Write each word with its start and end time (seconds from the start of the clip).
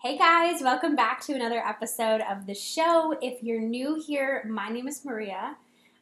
Hey 0.00 0.16
guys, 0.16 0.62
welcome 0.62 0.94
back 0.94 1.22
to 1.22 1.34
another 1.34 1.58
episode 1.58 2.20
of 2.20 2.46
the 2.46 2.54
show. 2.54 3.18
If 3.20 3.42
you're 3.42 3.60
new 3.60 4.00
here, 4.00 4.44
my 4.48 4.68
name 4.68 4.86
is 4.86 5.04
Maria. 5.04 5.56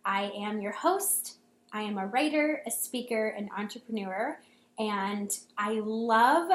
I 0.05 0.31
am 0.37 0.61
your 0.61 0.73
host. 0.73 1.39
I 1.73 1.81
am 1.81 1.97
a 1.97 2.07
writer, 2.07 2.61
a 2.67 2.71
speaker, 2.71 3.29
an 3.29 3.49
entrepreneur, 3.57 4.39
and 4.79 5.31
I 5.57 5.81
love 5.83 6.51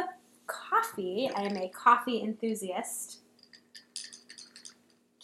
coffee. 0.45 1.31
I 1.35 1.41
am 1.41 1.57
a 1.57 1.67
coffee 1.69 2.21
enthusiast. 2.21 3.21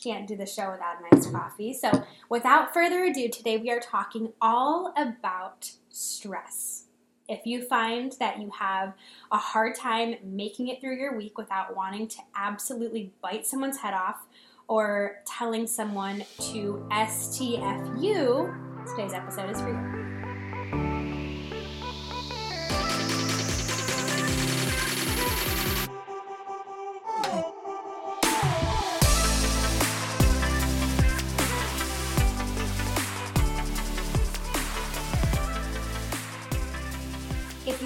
Can't 0.04 0.28
do 0.28 0.36
the 0.36 0.48
show 0.48 0.72
without 0.72 0.96
a 1.00 1.16
nice 1.16 1.28
coffee. 1.28 1.72
So, 1.72 2.04
without 2.30 2.74
further 2.74 3.04
ado, 3.04 3.30
today 3.30 3.58
we 3.58 3.70
are 3.70 3.80
talking 3.80 4.34
all 4.42 4.92
about 4.98 5.70
stress 5.92 6.87
if 7.28 7.46
you 7.46 7.64
find 7.64 8.14
that 8.20 8.39
you 8.39 8.52
have 8.57 8.93
a 9.32 9.38
hard 9.38 9.75
time 9.75 10.16
making 10.23 10.70
it 10.70 10.80
through 10.80 10.98
your 10.98 11.18
week 11.18 11.38
without 11.38 11.75
wanting 11.75 12.07
to 12.07 12.18
absolutely 12.36 13.11
bite 13.21 13.46
someone's 13.46 13.78
head 13.78 13.93
off 13.93 14.25
or 14.68 15.18
telling 15.25 15.68
someone 15.68 16.24
to 16.39 16.86
STFU, 16.92 18.05
today's 18.88 19.14
episode 19.14 19.50
is 19.50 19.61
for 19.61 19.69
you. 19.69 20.07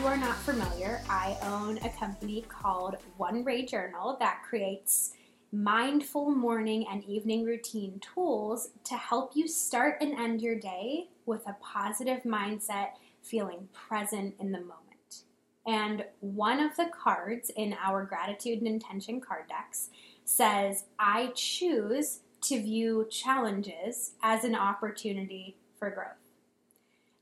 You 0.02 0.08
are 0.08 0.18
not 0.18 0.36
familiar, 0.38 1.00
I 1.08 1.38
own 1.44 1.78
a 1.78 1.90
company 1.90 2.44
called 2.48 2.96
One 3.18 3.44
Ray 3.44 3.66
Journal 3.66 4.18
that 4.20 4.42
creates 4.42 5.12
mindful 5.52 6.32
morning 6.32 6.88
and 6.90 7.04
evening 7.04 7.46
routine 7.46 8.00
tools 8.00 8.70
to 8.86 8.96
help 8.96 9.34
you 9.36 9.48
start 9.48 9.98
and 10.02 10.14
end 10.14 10.42
your 10.42 10.56
day 10.56 11.10
with 11.28 11.48
a 11.48 11.56
positive 11.62 12.24
mindset, 12.24 12.94
feeling 13.22 13.70
present 13.74 14.34
in 14.40 14.52
the 14.52 14.62
moment. 14.62 15.22
And 15.68 16.04
one 16.20 16.60
of 16.60 16.76
the 16.78 16.90
cards 16.92 17.52
in 17.56 17.76
our 17.80 18.04
gratitude 18.04 18.58
and 18.58 18.68
intention 18.68 19.22
card 19.22 19.50
decks 19.50 19.92
says, 20.26 20.86
I 20.98 21.32
choose 21.36 22.22
to 22.46 22.60
view 22.60 23.08
challenges 23.12 24.14
as 24.24 24.46
an 24.46 24.56
opportunity 24.56 25.58
for 25.78 25.92
growth. 25.92 26.08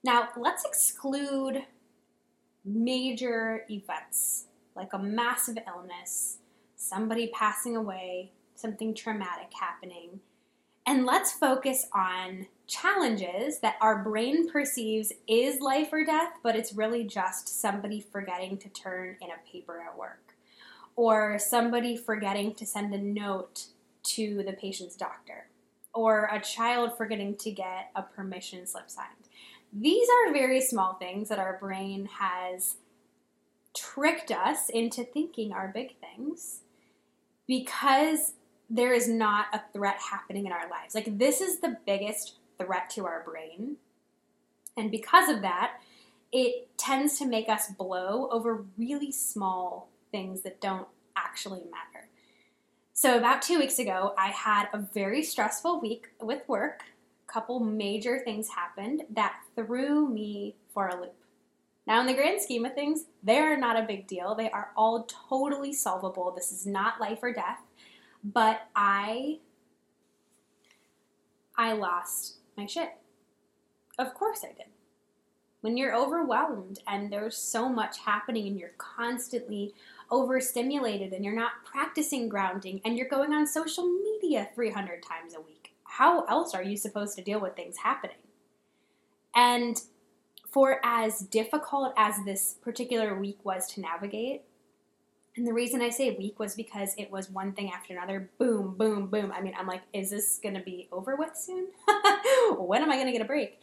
Now, 0.02 0.30
let's 0.38 0.64
exclude 0.64 1.66
major 2.66 3.66
events 3.70 4.46
like 4.76 4.94
a 4.94 5.00
massive 5.00 5.58
illness, 5.68 6.38
somebody 6.76 7.32
passing 7.34 7.76
away, 7.76 8.32
something 8.56 8.94
traumatic 8.94 9.52
happening. 9.60 10.20
And 10.86 11.06
let's 11.06 11.32
focus 11.32 11.88
on 11.94 12.48
challenges 12.66 13.60
that 13.60 13.76
our 13.82 14.04
brain 14.04 14.50
perceives 14.50 15.12
is 15.28 15.60
life 15.60 15.90
or 15.92 16.06
death, 16.06 16.34
but 16.42 16.56
it's 16.56 16.74
really 16.74 17.04
just 17.04 17.62
somebody 17.62 18.00
forgetting 18.00 18.58
to 18.60 18.70
turn 18.70 19.18
in 19.22 19.30
a 19.30 19.52
paper 19.52 19.82
at 19.82 19.98
work, 19.98 20.36
or 20.96 21.38
somebody 21.38 21.98
forgetting 21.98 22.56
to 22.56 22.66
send 22.66 22.94
a 22.94 22.98
note 22.98 23.66
to 24.04 24.44
the 24.44 24.54
patient's 24.54 24.96
doctor, 24.96 25.48
or 25.94 26.30
a 26.32 26.40
child 26.40 26.98
forgetting 26.98 27.36
to 27.38 27.52
get 27.52 27.92
a 27.96 28.02
permission 28.02 28.66
slip 28.66 28.90
signed. 28.90 29.29
These 29.72 30.08
are 30.10 30.34
very 30.34 30.62
small 30.62 30.94
things 30.96 31.30
that 31.30 31.40
our 31.40 31.58
brain 31.60 32.10
has 32.20 32.76
tricked 33.76 34.32
us 34.32 34.70
into 34.70 35.04
thinking 35.04 35.54
are 35.54 35.72
big 35.74 35.96
things 36.00 36.62
because 37.48 38.34
there 38.70 38.94
is 38.94 39.08
not 39.08 39.48
a 39.54 39.62
threat 39.74 39.98
happening 40.12 40.46
in 40.46 40.52
our 40.52 40.70
lives. 40.70 40.94
Like, 40.96 41.18
this 41.18 41.42
is 41.42 41.60
the 41.60 41.78
biggest 41.86 42.36
threat 42.60 42.90
to 42.92 43.06
our 43.06 43.24
brain. 43.24 43.78
And 44.78 44.92
because 44.92 45.30
of 45.30 45.42
that, 45.42 45.80
it 46.32 46.70
tends 46.78 47.18
to 47.20 47.26
make 47.26 47.50
us 47.50 47.72
blow 47.72 48.30
over 48.32 48.66
really 48.78 49.12
small 49.12 49.90
things 50.12 50.42
that 50.42 50.62
don't 50.62 50.88
actually 51.16 51.62
matter. 51.72 52.08
So, 52.94 53.18
about 53.18 53.42
two 53.42 53.58
weeks 53.58 53.80
ago, 53.80 54.14
I 54.18 54.28
had 54.28 54.68
a 54.74 54.78
very 54.78 55.24
stressful 55.24 55.80
week 55.80 56.10
with 56.22 56.48
work 56.48 56.84
couple 57.32 57.60
major 57.60 58.20
things 58.20 58.50
happened 58.50 59.04
that 59.12 59.40
threw 59.56 60.08
me 60.08 60.56
for 60.74 60.88
a 60.88 61.00
loop. 61.00 61.16
Now, 61.88 62.02
in 62.02 62.08
the 62.08 62.14
grand 62.14 62.42
scheme 62.42 62.66
of 62.66 62.76
things, 62.76 63.06
they're 63.24 63.58
not 63.58 63.76
a 63.76 63.88
big 63.88 64.08
deal. 64.08 64.36
They 64.36 64.52
are 64.52 64.72
all 64.78 65.08
totally 65.30 65.74
solvable. 65.74 66.32
This 66.32 66.52
is 66.52 66.66
not 66.66 67.02
life 67.02 67.20
or 67.22 67.34
death. 67.34 67.60
But 68.24 68.62
I 68.76 69.40
I 71.58 71.74
lost 71.74 72.38
my 72.56 72.66
shit. 72.66 72.92
Of 73.98 74.14
course 74.14 74.46
I 74.46 74.54
did. 74.54 74.68
When 75.62 75.76
you're 75.76 75.96
overwhelmed 75.96 76.80
and 76.88 77.12
there's 77.12 77.36
so 77.36 77.68
much 77.68 78.00
happening 78.00 78.48
and 78.48 78.58
you're 78.58 78.72
constantly 78.78 79.74
overstimulated 80.10 81.12
and 81.12 81.26
you're 81.26 81.36
not 81.36 81.66
practicing 81.66 82.30
grounding 82.30 82.80
and 82.86 82.98
you're 82.98 83.10
going 83.10 83.34
on 83.34 83.46
social 83.46 83.86
media 83.86 84.48
300 84.56 85.04
times 85.04 85.34
a 85.34 85.42
week 85.42 85.59
how 86.00 86.24
else 86.28 86.56
are 86.56 86.64
you 86.64 86.78
supposed 86.78 87.18
to 87.18 87.22
deal 87.22 87.42
with 87.42 87.58
things 87.58 87.76
happening? 87.76 88.16
And 89.36 89.82
for 90.48 90.80
as 90.82 91.20
difficult 91.20 91.94
as 91.98 92.16
this 92.24 92.56
particular 92.62 93.20
week 93.20 93.38
was 93.44 93.70
to 93.74 93.82
navigate, 93.82 94.44
and 95.36 95.46
the 95.46 95.52
reason 95.52 95.82
I 95.82 95.90
say 95.90 96.12
week 96.12 96.40
was 96.40 96.56
because 96.56 96.96
it 96.98 97.12
was 97.12 97.30
one 97.30 97.52
thing 97.52 97.74
after 97.74 97.94
another, 97.94 98.30
boom, 98.38 98.76
boom, 98.78 99.08
boom. 99.08 99.34
I 99.36 99.42
mean, 99.42 99.54
I'm 99.60 99.68
like, 99.68 99.82
is 99.92 100.10
this 100.10 100.40
going 100.42 100.56
to 100.56 100.62
be 100.62 100.88
over 100.94 101.18
with 101.18 101.36
soon? 101.36 101.68
when 102.58 102.82
am 102.82 102.90
I 102.90 102.96
going 102.96 103.08
to 103.08 103.12
get 103.12 103.22
a 103.22 103.26
break? 103.26 103.60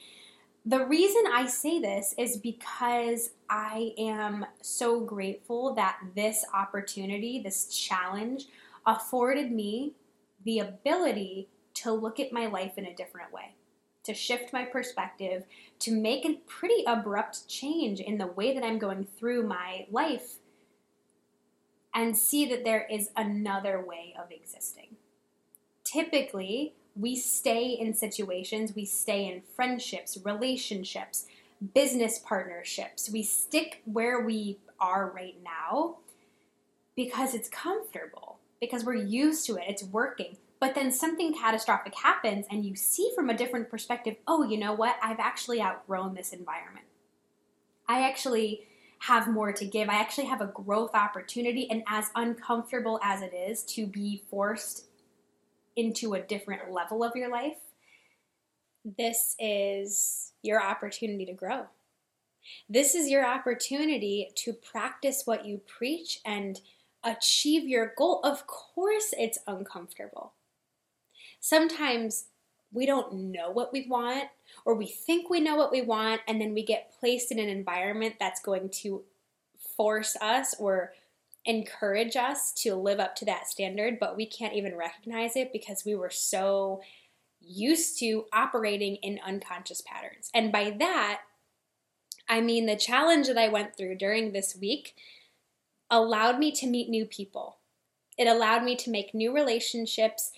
The 0.67 0.85
reason 0.85 1.23
I 1.33 1.47
say 1.47 1.81
this 1.81 2.15
is 2.19 2.37
because 2.37 3.31
I 3.49 3.95
am 3.97 4.45
so 4.61 5.01
grateful 5.01 5.75
that 5.77 5.97
this 6.15 6.45
opportunity, 6.53 7.41
this 7.43 7.69
challenge, 7.69 8.45
afforded 8.85 9.53
me 9.53 9.95
the 10.45 10.59
ability 10.59 11.49
to 11.77 11.93
look 11.93 12.19
at 12.21 12.33
my 12.33 12.47
life 12.47 12.73
in 12.77 12.87
a 12.87 12.95
different 12.95 13.33
way, 13.33 13.55
to 14.05 14.15
shift 14.15 14.53
my 14.53 14.65
perspective, 14.65 15.45
to 15.81 15.93
make 15.93 16.25
a 16.25 16.41
pretty 16.47 16.85
abrupt 16.87 17.49
change 17.49 18.01
in 18.01 18.19
the 18.19 18.27
way 18.27 18.55
that 18.55 18.65
I'm 18.65 18.79
going 18.79 19.07
through 19.19 19.47
my 19.47 19.87
life, 19.91 20.37
and 21.95 22.17
see 22.17 22.45
that 22.47 22.65
there 22.65 22.87
is 22.91 23.11
another 23.17 23.81
way 23.81 24.15
of 24.23 24.31
existing. 24.31 24.97
Typically, 25.85 26.75
we 26.95 27.17
stay 27.17 27.69
in 27.69 27.95
situations, 27.95 28.75
we 28.75 28.85
stay 28.85 29.27
in 29.27 29.43
friendships, 29.55 30.19
relationships, 30.25 31.27
business 31.75 32.19
partnerships. 32.19 33.11
We 33.11 33.23
stick 33.23 33.83
where 33.85 34.21
we 34.21 34.59
are 34.79 35.11
right 35.15 35.37
now 35.43 35.97
because 36.95 37.35
it's 37.35 37.49
comfortable, 37.49 38.39
because 38.61 38.85
we're 38.85 38.95
used 38.95 39.47
to 39.47 39.57
it, 39.57 39.65
it's 39.69 39.85
working. 39.85 40.37
But 40.59 40.75
then 40.75 40.91
something 40.91 41.35
catastrophic 41.35 41.95
happens, 41.95 42.47
and 42.51 42.65
you 42.65 42.77
see 42.77 43.13
from 43.15 43.29
a 43.29 43.37
different 43.37 43.71
perspective 43.71 44.17
oh, 44.27 44.43
you 44.43 44.59
know 44.59 44.73
what? 44.73 44.97
I've 45.03 45.21
actually 45.21 45.61
outgrown 45.61 46.15
this 46.15 46.33
environment. 46.33 46.87
I 47.89 48.09
actually 48.09 48.67
have 49.01 49.29
more 49.29 49.53
to 49.53 49.65
give. 49.65 49.89
I 49.89 49.95
actually 49.95 50.27
have 50.27 50.41
a 50.41 50.47
growth 50.47 50.95
opportunity. 50.95 51.69
And 51.71 51.83
as 51.87 52.07
uncomfortable 52.15 52.99
as 53.03 53.23
it 53.23 53.35
is 53.35 53.63
to 53.65 53.87
be 53.87 54.23
forced 54.31 54.87
into 55.77 56.15
a 56.15 56.21
different 56.21 56.73
level 56.73 57.05
of 57.05 57.15
your 57.15 57.31
life, 57.31 57.59
this 58.97 59.37
is 59.39 60.33
your 60.43 60.63
opportunity 60.63 61.27
to 61.27 61.35
grow. 61.35 61.67
This 62.69 62.95
is 62.95 63.11
your 63.11 63.27
opportunity 63.27 64.31
to 64.37 64.53
practice 64.53 65.23
what 65.25 65.45
you 65.45 65.61
preach 65.67 66.21
and 66.25 66.61
achieve 67.05 67.69
your 67.69 67.93
goal. 67.99 68.21
Of 68.23 68.47
course, 68.47 69.13
it's 69.19 69.39
uncomfortable 69.47 70.33
sometimes 71.47 72.27
we 72.73 72.87
don't 72.87 73.13
know 73.13 73.51
what 73.51 73.73
we 73.73 73.87
want 73.89 74.25
or 74.65 74.75
we 74.75 74.87
think 74.87 75.31
we 75.31 75.41
know 75.41 75.55
what 75.55 75.71
we 75.71 75.81
want 75.81 76.21
and 76.27 76.41
then 76.41 76.53
we 76.53 76.65
get 76.65 76.93
placed 76.99 77.31
in 77.31 77.39
an 77.39 77.49
environment 77.49 78.17
that's 78.19 78.41
going 78.41 78.69
to 78.69 79.05
force 79.77 80.17
us 80.21 80.55
or 80.59 80.93
encourage 81.45 82.17
us 82.17 82.53
to 82.53 82.75
live 82.75 82.99
up 82.99 83.15
to 83.15 83.25
that 83.25 83.47
standard 83.47 83.99
but 84.01 84.17
we 84.17 84.27
can't 84.27 84.55
even 84.55 84.77
recognize 84.77 85.37
it 85.37 85.53
because 85.53 85.85
we 85.85 85.95
were 85.95 86.11
so 86.11 86.81
used 87.41 87.97
to 88.01 88.25
operating 88.33 88.97
in 88.97 89.21
unconscious 89.25 89.81
patterns. 89.81 90.31
And 90.35 90.51
by 90.51 90.75
that 90.79 91.21
i 92.29 92.41
mean 92.41 92.67
the 92.67 92.75
challenge 92.75 93.29
that 93.29 93.39
i 93.39 93.47
went 93.47 93.77
through 93.77 93.97
during 93.99 94.33
this 94.33 94.57
week 94.61 94.97
allowed 95.89 96.41
me 96.41 96.51
to 96.51 96.67
meet 96.67 96.89
new 96.89 97.05
people. 97.05 97.59
It 98.19 98.27
allowed 98.27 98.65
me 98.65 98.75
to 98.77 98.91
make 98.91 99.15
new 99.15 99.33
relationships 99.33 100.33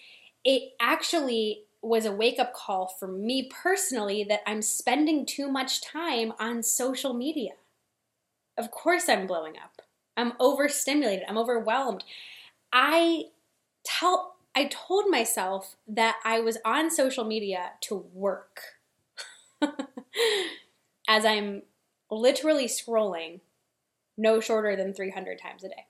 it 0.49 0.73
actually 0.81 1.65
was 1.83 2.07
a 2.07 2.13
wake 2.13 2.39
up 2.39 2.55
call 2.55 2.87
for 2.87 3.07
me 3.07 3.51
personally 3.53 4.25
that 4.25 4.41
I'm 4.47 4.63
spending 4.63 5.27
too 5.27 5.53
much 5.53 5.83
time 5.83 6.33
on 6.41 6.63
social 6.63 7.13
media. 7.13 7.53
Of 8.57 8.71
course, 8.71 9.11
I'm 9.11 9.27
blowing 9.27 9.57
up. 9.63 9.83
I'm 10.17 10.33
overstimulated. 10.41 11.25
I'm 11.29 11.37
overwhelmed. 11.37 12.03
I 12.73 13.25
tell 13.85 14.37
I 14.57 14.71
told 14.73 15.11
myself 15.11 15.77
that 15.87 16.17
I 16.25 16.41
was 16.41 16.57
on 16.65 16.91
social 16.91 17.25
media 17.25 17.73
to 17.83 18.07
work. 18.15 18.63
As 21.09 21.27
I'm 21.27 21.63
literally 22.11 22.69
scrolling 22.69 23.41
no 24.17 24.41
shorter 24.41 24.77
than 24.77 24.95
300 24.95 25.39
times 25.39 25.63
a 25.63 25.69
day. 25.69 25.85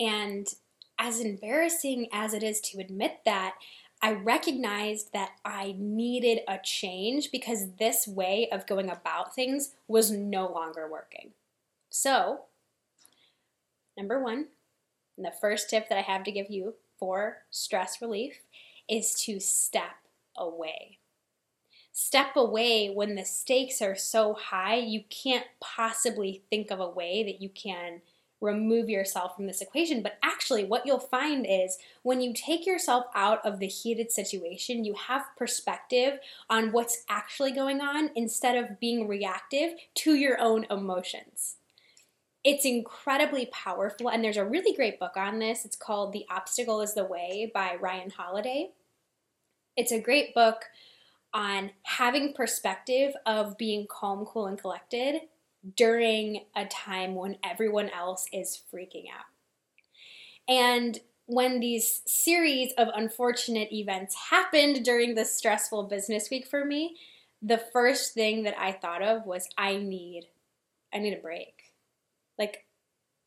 And 0.00 0.48
as 0.98 1.20
embarrassing 1.20 2.08
as 2.12 2.34
it 2.34 2.42
is 2.42 2.60
to 2.62 2.78
admit 2.78 3.20
that, 3.24 3.54
I 4.02 4.12
recognized 4.12 5.12
that 5.12 5.32
I 5.44 5.74
needed 5.78 6.40
a 6.46 6.58
change 6.62 7.30
because 7.32 7.72
this 7.78 8.06
way 8.06 8.48
of 8.52 8.66
going 8.66 8.90
about 8.90 9.34
things 9.34 9.74
was 9.88 10.10
no 10.10 10.50
longer 10.52 10.88
working. 10.90 11.32
So, 11.88 12.42
number 13.96 14.22
one, 14.22 14.48
the 15.16 15.32
first 15.40 15.70
tip 15.70 15.88
that 15.88 15.98
I 15.98 16.02
have 16.02 16.24
to 16.24 16.32
give 16.32 16.50
you 16.50 16.74
for 16.98 17.38
stress 17.50 18.02
relief 18.02 18.40
is 18.88 19.14
to 19.22 19.40
step 19.40 19.96
away. 20.36 20.98
Step 21.92 22.36
away 22.36 22.88
when 22.88 23.14
the 23.14 23.24
stakes 23.24 23.80
are 23.80 23.96
so 23.96 24.34
high, 24.34 24.76
you 24.76 25.02
can't 25.08 25.46
possibly 25.60 26.42
think 26.50 26.70
of 26.70 26.80
a 26.80 26.88
way 26.88 27.24
that 27.24 27.40
you 27.40 27.48
can 27.48 28.02
remove 28.40 28.88
yourself 28.88 29.34
from 29.34 29.46
this 29.46 29.60
equation. 29.60 30.02
But 30.02 30.18
actually, 30.22 30.64
what 30.64 30.86
you'll 30.86 30.98
find 30.98 31.46
is 31.48 31.78
when 32.02 32.20
you 32.20 32.32
take 32.34 32.66
yourself 32.66 33.06
out 33.14 33.44
of 33.44 33.58
the 33.58 33.66
heated 33.66 34.12
situation, 34.12 34.84
you 34.84 34.94
have 34.94 35.24
perspective 35.36 36.18
on 36.50 36.72
what's 36.72 37.04
actually 37.08 37.52
going 37.52 37.80
on 37.80 38.10
instead 38.14 38.56
of 38.56 38.78
being 38.80 39.08
reactive 39.08 39.74
to 39.94 40.14
your 40.14 40.40
own 40.40 40.66
emotions. 40.70 41.56
It's 42.44 42.64
incredibly 42.64 43.46
powerful, 43.46 44.08
and 44.08 44.22
there's 44.22 44.36
a 44.36 44.44
really 44.44 44.74
great 44.74 45.00
book 45.00 45.16
on 45.16 45.40
this. 45.40 45.64
It's 45.64 45.74
called 45.74 46.12
The 46.12 46.26
Obstacle 46.30 46.80
is 46.80 46.94
the 46.94 47.04
Way 47.04 47.50
by 47.52 47.76
Ryan 47.80 48.10
Holiday. 48.10 48.70
It's 49.76 49.90
a 49.90 50.00
great 50.00 50.32
book 50.32 50.66
on 51.34 51.72
having 51.82 52.32
perspective 52.32 53.14
of 53.26 53.58
being 53.58 53.86
calm, 53.90 54.24
cool, 54.24 54.46
and 54.46 54.58
collected 54.58 55.22
during 55.74 56.44
a 56.54 56.66
time 56.66 57.14
when 57.14 57.36
everyone 57.42 57.90
else 57.90 58.26
is 58.32 58.60
freaking 58.72 59.04
out. 59.12 59.24
And 60.48 61.00
when 61.26 61.58
these 61.58 62.02
series 62.06 62.72
of 62.78 62.88
unfortunate 62.94 63.72
events 63.72 64.14
happened 64.30 64.84
during 64.84 65.14
this 65.14 65.34
stressful 65.34 65.84
business 65.84 66.30
week 66.30 66.46
for 66.46 66.64
me, 66.64 66.96
the 67.42 67.58
first 67.58 68.14
thing 68.14 68.44
that 68.44 68.58
I 68.58 68.72
thought 68.72 69.02
of 69.02 69.26
was 69.26 69.48
I 69.58 69.76
need 69.76 70.28
I 70.94 70.98
need 70.98 71.14
a 71.14 71.20
break. 71.20 71.74
Like 72.38 72.64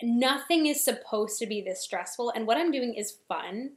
nothing 0.01 0.65
is 0.65 0.83
supposed 0.83 1.39
to 1.39 1.45
be 1.45 1.61
this 1.61 1.81
stressful 1.81 2.31
and 2.31 2.47
what 2.47 2.57
I'm 2.57 2.71
doing 2.71 2.93
is 2.93 3.17
fun. 3.27 3.71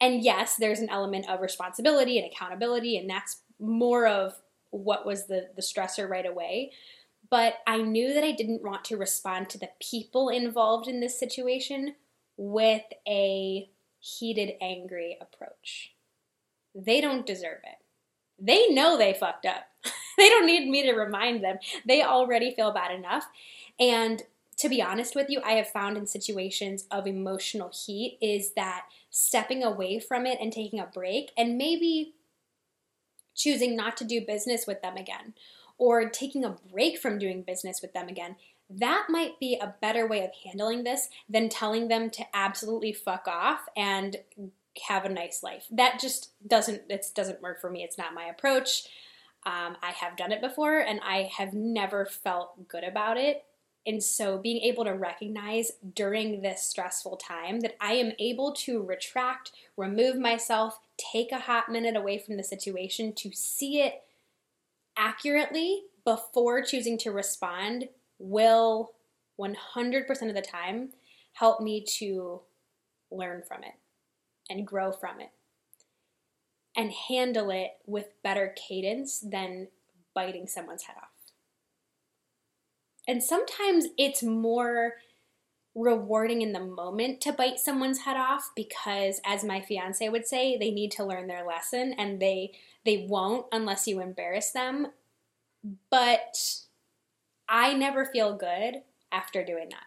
And 0.00 0.22
yes, 0.22 0.56
there's 0.56 0.80
an 0.80 0.90
element 0.90 1.28
of 1.28 1.40
responsibility 1.40 2.18
and 2.18 2.30
accountability 2.30 2.98
and 2.98 3.08
that's 3.08 3.42
more 3.60 4.06
of 4.06 4.34
what 4.70 5.06
was 5.06 5.26
the 5.26 5.48
the 5.54 5.62
stressor 5.62 6.08
right 6.08 6.26
away 6.26 6.72
but 7.30 7.58
I 7.66 7.82
knew 7.82 8.12
that 8.14 8.24
I 8.24 8.32
didn't 8.32 8.62
want 8.62 8.84
to 8.86 8.96
respond 8.96 9.48
to 9.50 9.58
the 9.58 9.70
people 9.80 10.28
involved 10.28 10.88
in 10.88 11.00
this 11.00 11.18
situation 11.18 11.94
with 12.36 12.84
a 13.08 13.68
heated, 14.00 14.54
angry 14.60 15.16
approach. 15.20 15.94
They 16.74 17.00
don't 17.00 17.26
deserve 17.26 17.60
it. 17.64 17.78
They 18.38 18.68
know 18.68 18.96
they 18.96 19.14
fucked 19.14 19.46
up. 19.46 19.64
they 20.18 20.28
don't 20.28 20.46
need 20.46 20.68
me 20.68 20.82
to 20.82 20.92
remind 20.92 21.42
them. 21.42 21.58
They 21.86 22.02
already 22.02 22.54
feel 22.54 22.72
bad 22.72 22.94
enough. 22.94 23.24
And 23.80 24.22
to 24.58 24.68
be 24.68 24.82
honest 24.82 25.14
with 25.14 25.28
you, 25.30 25.40
I 25.44 25.52
have 25.52 25.68
found 25.68 25.96
in 25.96 26.06
situations 26.06 26.86
of 26.90 27.06
emotional 27.06 27.70
heat 27.70 28.18
is 28.20 28.52
that 28.52 28.86
stepping 29.10 29.62
away 29.62 29.98
from 29.98 30.26
it 30.26 30.38
and 30.40 30.52
taking 30.52 30.80
a 30.80 30.86
break 30.86 31.30
and 31.36 31.58
maybe 31.58 32.14
choosing 33.34 33.76
not 33.76 33.96
to 33.98 34.04
do 34.04 34.20
business 34.20 34.66
with 34.66 34.80
them 34.80 34.96
again 34.96 35.34
or 35.78 36.08
taking 36.08 36.44
a 36.44 36.56
break 36.72 36.98
from 36.98 37.18
doing 37.18 37.42
business 37.42 37.80
with 37.82 37.92
them 37.92 38.08
again, 38.08 38.36
that 38.68 39.06
might 39.08 39.38
be 39.38 39.58
a 39.60 39.74
better 39.80 40.06
way 40.06 40.24
of 40.24 40.30
handling 40.44 40.84
this 40.84 41.08
than 41.28 41.48
telling 41.48 41.88
them 41.88 42.10
to 42.10 42.24
absolutely 42.34 42.92
fuck 42.92 43.28
off 43.28 43.60
and 43.76 44.16
have 44.88 45.04
a 45.04 45.08
nice 45.08 45.42
life. 45.42 45.66
That 45.70 46.00
just 46.00 46.30
doesn't 46.46 46.82
it 46.88 47.06
doesn't 47.14 47.42
work 47.42 47.60
for 47.60 47.70
me. 47.70 47.82
It's 47.82 47.98
not 47.98 48.14
my 48.14 48.24
approach. 48.24 48.88
Um, 49.44 49.76
I 49.80 49.92
have 49.92 50.16
done 50.16 50.32
it 50.32 50.40
before 50.40 50.80
and 50.80 51.00
I 51.04 51.30
have 51.38 51.54
never 51.54 52.04
felt 52.04 52.68
good 52.68 52.82
about 52.82 53.16
it. 53.16 53.44
And 53.86 54.02
so, 54.02 54.36
being 54.36 54.60
able 54.62 54.84
to 54.84 54.94
recognize 54.94 55.70
during 55.94 56.42
this 56.42 56.64
stressful 56.64 57.18
time 57.18 57.60
that 57.60 57.76
I 57.80 57.92
am 57.92 58.12
able 58.18 58.52
to 58.52 58.82
retract, 58.82 59.52
remove 59.76 60.18
myself, 60.18 60.80
take 60.98 61.30
a 61.30 61.38
hot 61.38 61.68
minute 61.68 61.94
away 61.94 62.18
from 62.18 62.36
the 62.36 62.42
situation 62.42 63.12
to 63.12 63.30
see 63.32 63.80
it 63.80 64.02
accurately 64.96 65.82
before 66.04 66.62
choosing 66.62 66.96
to 66.98 67.10
respond 67.10 67.88
will 68.18 68.92
100% 69.40 70.28
of 70.28 70.34
the 70.34 70.42
time 70.42 70.90
help 71.32 71.60
me 71.60 71.84
to 71.84 72.40
learn 73.10 73.42
from 73.46 73.62
it 73.62 73.74
and 74.48 74.66
grow 74.66 74.92
from 74.92 75.20
it 75.20 75.30
and 76.76 76.92
handle 76.92 77.50
it 77.50 77.72
with 77.86 78.06
better 78.22 78.54
cadence 78.56 79.20
than 79.20 79.68
biting 80.14 80.46
someone's 80.46 80.84
head 80.84 80.96
off. 80.96 81.08
And 83.08 83.22
sometimes 83.22 83.86
it's 83.96 84.22
more 84.22 84.94
rewarding 85.76 86.40
in 86.40 86.52
the 86.52 86.60
moment 86.60 87.20
to 87.20 87.32
bite 87.32 87.58
someone's 87.58 88.00
head 88.00 88.16
off 88.16 88.50
because 88.56 89.20
as 89.26 89.44
my 89.44 89.60
fiance 89.60 90.08
would 90.08 90.26
say 90.26 90.56
they 90.56 90.70
need 90.70 90.90
to 90.90 91.04
learn 91.04 91.26
their 91.26 91.46
lesson 91.46 91.94
and 91.98 92.18
they 92.18 92.50
they 92.86 93.06
won't 93.08 93.46
unless 93.52 93.86
you 93.86 94.00
embarrass 94.00 94.50
them. 94.50 94.88
But 95.90 96.38
i 97.48 97.74
never 97.74 98.06
feel 98.06 98.34
good 98.34 98.82
after 99.12 99.44
doing 99.44 99.68
that. 99.68 99.84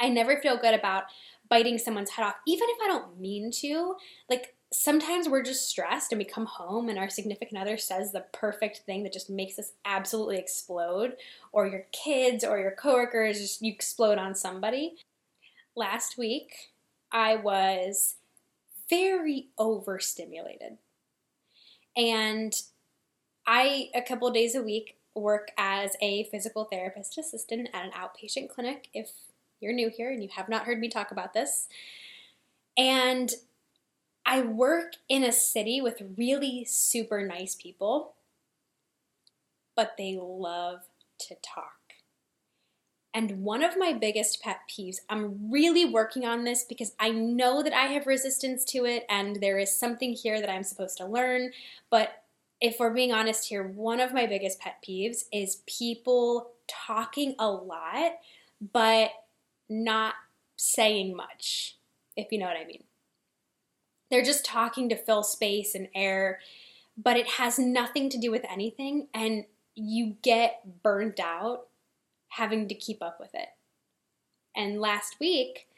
I 0.00 0.08
never 0.08 0.40
feel 0.40 0.56
good 0.56 0.74
about 0.74 1.04
biting 1.48 1.76
someone's 1.76 2.10
head 2.10 2.24
off 2.24 2.36
even 2.48 2.68
if 2.70 2.78
i 2.82 2.88
don't 2.88 3.20
mean 3.20 3.50
to. 3.60 3.96
Like 4.30 4.54
sometimes 4.72 5.28
we're 5.28 5.42
just 5.42 5.68
stressed 5.68 6.12
and 6.12 6.18
we 6.18 6.24
come 6.24 6.46
home 6.46 6.88
and 6.88 6.98
our 6.98 7.10
significant 7.10 7.60
other 7.60 7.76
says 7.76 8.12
the 8.12 8.24
perfect 8.32 8.78
thing 8.86 9.02
that 9.02 9.12
just 9.12 9.28
makes 9.28 9.58
us 9.58 9.72
absolutely 9.84 10.38
explode, 10.38 11.16
or 11.52 11.66
your 11.66 11.86
kids 11.92 12.44
or 12.44 12.58
your 12.58 12.70
coworkers, 12.70 13.40
just 13.40 13.62
you 13.62 13.72
explode 13.72 14.18
on 14.18 14.34
somebody. 14.34 14.94
Last 15.74 16.16
week, 16.16 16.70
I 17.10 17.36
was 17.36 18.16
very 18.88 19.48
overstimulated. 19.58 20.78
And 21.96 22.52
I, 23.46 23.90
a 23.94 24.02
couple 24.02 24.30
days 24.30 24.54
a 24.54 24.62
week, 24.62 24.96
work 25.14 25.48
as 25.58 25.96
a 26.00 26.24
physical 26.24 26.64
therapist 26.64 27.18
assistant 27.18 27.68
at 27.74 27.84
an 27.84 27.90
outpatient 27.90 28.48
clinic. 28.48 28.88
If 28.94 29.10
you're 29.60 29.72
new 29.72 29.90
here 29.90 30.10
and 30.10 30.22
you 30.22 30.28
have 30.36 30.48
not 30.48 30.64
heard 30.64 30.78
me 30.78 30.88
talk 30.88 31.10
about 31.10 31.34
this, 31.34 31.66
and 32.76 33.30
I 34.24 34.42
work 34.42 34.94
in 35.08 35.24
a 35.24 35.32
city 35.32 35.80
with 35.80 36.02
really 36.16 36.64
super 36.64 37.26
nice 37.26 37.54
people, 37.54 38.14
but 39.74 39.96
they 39.96 40.18
love 40.20 40.82
to 41.20 41.34
talk. 41.42 41.74
And 43.12 43.42
one 43.42 43.64
of 43.64 43.76
my 43.76 43.92
biggest 43.92 44.40
pet 44.40 44.60
peeves, 44.68 44.98
I'm 45.08 45.50
really 45.50 45.84
working 45.84 46.24
on 46.24 46.44
this 46.44 46.62
because 46.62 46.92
I 47.00 47.10
know 47.10 47.62
that 47.62 47.72
I 47.72 47.86
have 47.86 48.06
resistance 48.06 48.64
to 48.66 48.84
it 48.84 49.04
and 49.08 49.36
there 49.36 49.58
is 49.58 49.76
something 49.76 50.12
here 50.12 50.40
that 50.40 50.50
I'm 50.50 50.62
supposed 50.62 50.96
to 50.98 51.06
learn. 51.06 51.50
But 51.90 52.22
if 52.60 52.76
we're 52.78 52.94
being 52.94 53.12
honest 53.12 53.48
here, 53.48 53.66
one 53.66 53.98
of 53.98 54.12
my 54.12 54.26
biggest 54.26 54.60
pet 54.60 54.76
peeves 54.86 55.24
is 55.32 55.62
people 55.66 56.50
talking 56.68 57.34
a 57.38 57.50
lot 57.50 58.12
but 58.72 59.10
not 59.68 60.14
saying 60.56 61.16
much, 61.16 61.76
if 62.16 62.30
you 62.30 62.38
know 62.38 62.46
what 62.46 62.56
I 62.56 62.66
mean. 62.66 62.84
They're 64.10 64.22
just 64.22 64.44
talking 64.44 64.88
to 64.88 64.96
fill 64.96 65.22
space 65.22 65.74
and 65.74 65.88
air, 65.94 66.40
but 66.96 67.16
it 67.16 67.26
has 67.26 67.58
nothing 67.58 68.10
to 68.10 68.18
do 68.18 68.30
with 68.30 68.44
anything, 68.50 69.08
and 69.14 69.44
you 69.74 70.16
get 70.22 70.82
burnt 70.82 71.20
out 71.20 71.68
having 72.28 72.68
to 72.68 72.74
keep 72.74 73.02
up 73.02 73.18
with 73.20 73.34
it. 73.34 73.48
And 74.54 74.80
last 74.80 75.16
week, 75.20 75.68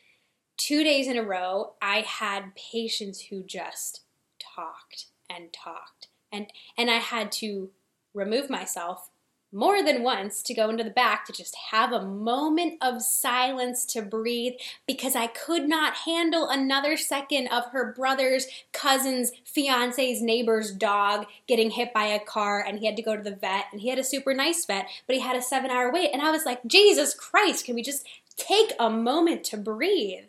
two 0.57 0.83
days 0.83 1.07
in 1.07 1.17
a 1.17 1.23
row, 1.23 1.75
I 1.81 2.01
had 2.01 2.55
patients 2.55 3.27
who 3.27 3.43
just 3.43 4.03
talked 4.39 5.07
and 5.29 5.53
talked. 5.53 6.09
And, 6.31 6.47
and 6.77 6.91
I 6.91 6.97
had 6.97 7.31
to 7.33 7.71
remove 8.15 8.51
myself 8.51 9.11
more 9.53 9.83
than 9.85 10.03
once 10.03 10.43
to 10.43 10.55
go 10.55 10.71
into 10.71 10.85
the 10.85 10.91
back 10.91 11.27
to 11.27 11.33
just 11.33 11.55
have 11.71 11.93
a 11.93 12.05
moment 12.05 12.79
of 12.81 13.03
silence 13.03 13.85
to 13.87 14.03
breathe 14.03 14.55
because 14.87 15.15
I 15.15 15.27
could 15.27 15.69
not 15.69 15.95
handle 16.07 16.49
another 16.49 16.97
second 16.97 17.49
of 17.49 17.67
her 17.73 17.93
brother's 17.93 18.47
cousin's 18.73 19.33
fiance's 19.45 20.23
neighbor's 20.23 20.73
dog 20.73 21.27
getting 21.47 21.71
hit 21.71 21.93
by 21.93 22.05
a 22.05 22.21
car 22.21 22.65
and 22.67 22.79
he 22.79 22.87
had 22.87 22.97
to 22.97 23.03
go 23.03 23.17
to 23.17 23.23
the 23.23 23.37
vet 23.37 23.67
and 23.73 23.81
he 23.81 23.89
had 23.91 23.99
a 23.99 24.05
super 24.05 24.35
nice 24.35 24.65
vet 24.65 24.89
but 25.07 25.17
he 25.17 25.23
had 25.23 25.37
a 25.37 25.43
7 25.43 25.71
hour 25.71 25.93
wait 25.93 26.11
and 26.13 26.23
I 26.23 26.31
was 26.31 26.47
like 26.47 26.65
Jesus 26.67 27.15
Christ 27.15 27.65
can 27.67 27.75
we 27.75 27.83
just 27.83 28.07
take 28.37 28.73
a 28.79 28.89
moment 28.91 29.45
to 29.45 29.57
breathe 29.57 30.25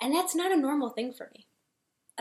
And 0.00 0.14
that's 0.14 0.34
not 0.34 0.50
a 0.52 0.56
normal 0.56 0.88
thing 0.90 1.12
for 1.12 1.30
me. 1.34 1.46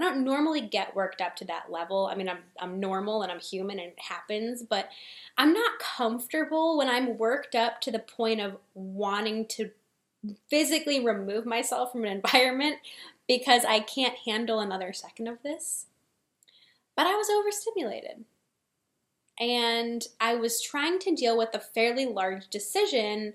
I 0.02 0.04
don't 0.04 0.24
normally 0.24 0.62
get 0.62 0.96
worked 0.96 1.22
up 1.22 1.36
to 1.38 1.46
that 1.46 1.72
level. 1.72 2.08
I 2.08 2.16
mean, 2.16 2.28
I'm 2.28 2.40
I'm 2.60 2.80
normal 2.80 3.22
and 3.22 3.32
I'm 3.32 3.40
human 3.40 3.78
and 3.78 3.90
it 3.90 4.00
happens, 4.00 4.64
but 4.64 4.90
I'm 5.38 5.54
not 5.54 5.80
comfortable 5.80 6.78
when 6.78 6.90
I'm 6.90 7.18
worked 7.18 7.54
up 7.54 7.82
to 7.82 7.92
the 7.92 8.00
point 8.00 8.42
of 8.42 8.58
wanting 8.74 9.46
to 9.50 9.70
physically 10.50 11.04
remove 11.04 11.46
myself 11.46 11.92
from 11.92 12.06
an 12.06 12.12
environment 12.12 12.78
because 13.28 13.64
I 13.64 13.80
can't 13.80 14.18
handle 14.26 14.60
another 14.60 14.92
second 14.92 15.28
of 15.28 15.42
this. 15.44 15.86
But 16.96 17.08
I 17.08 17.16
was 17.16 17.30
overstimulated. 17.30 18.26
And 19.40 20.06
I 20.20 20.36
was 20.36 20.62
trying 20.62 21.00
to 21.00 21.16
deal 21.16 21.38
with 21.38 21.50
a 21.54 21.60
fairly 21.60 22.06
large 22.06 22.48
decision 22.50 23.34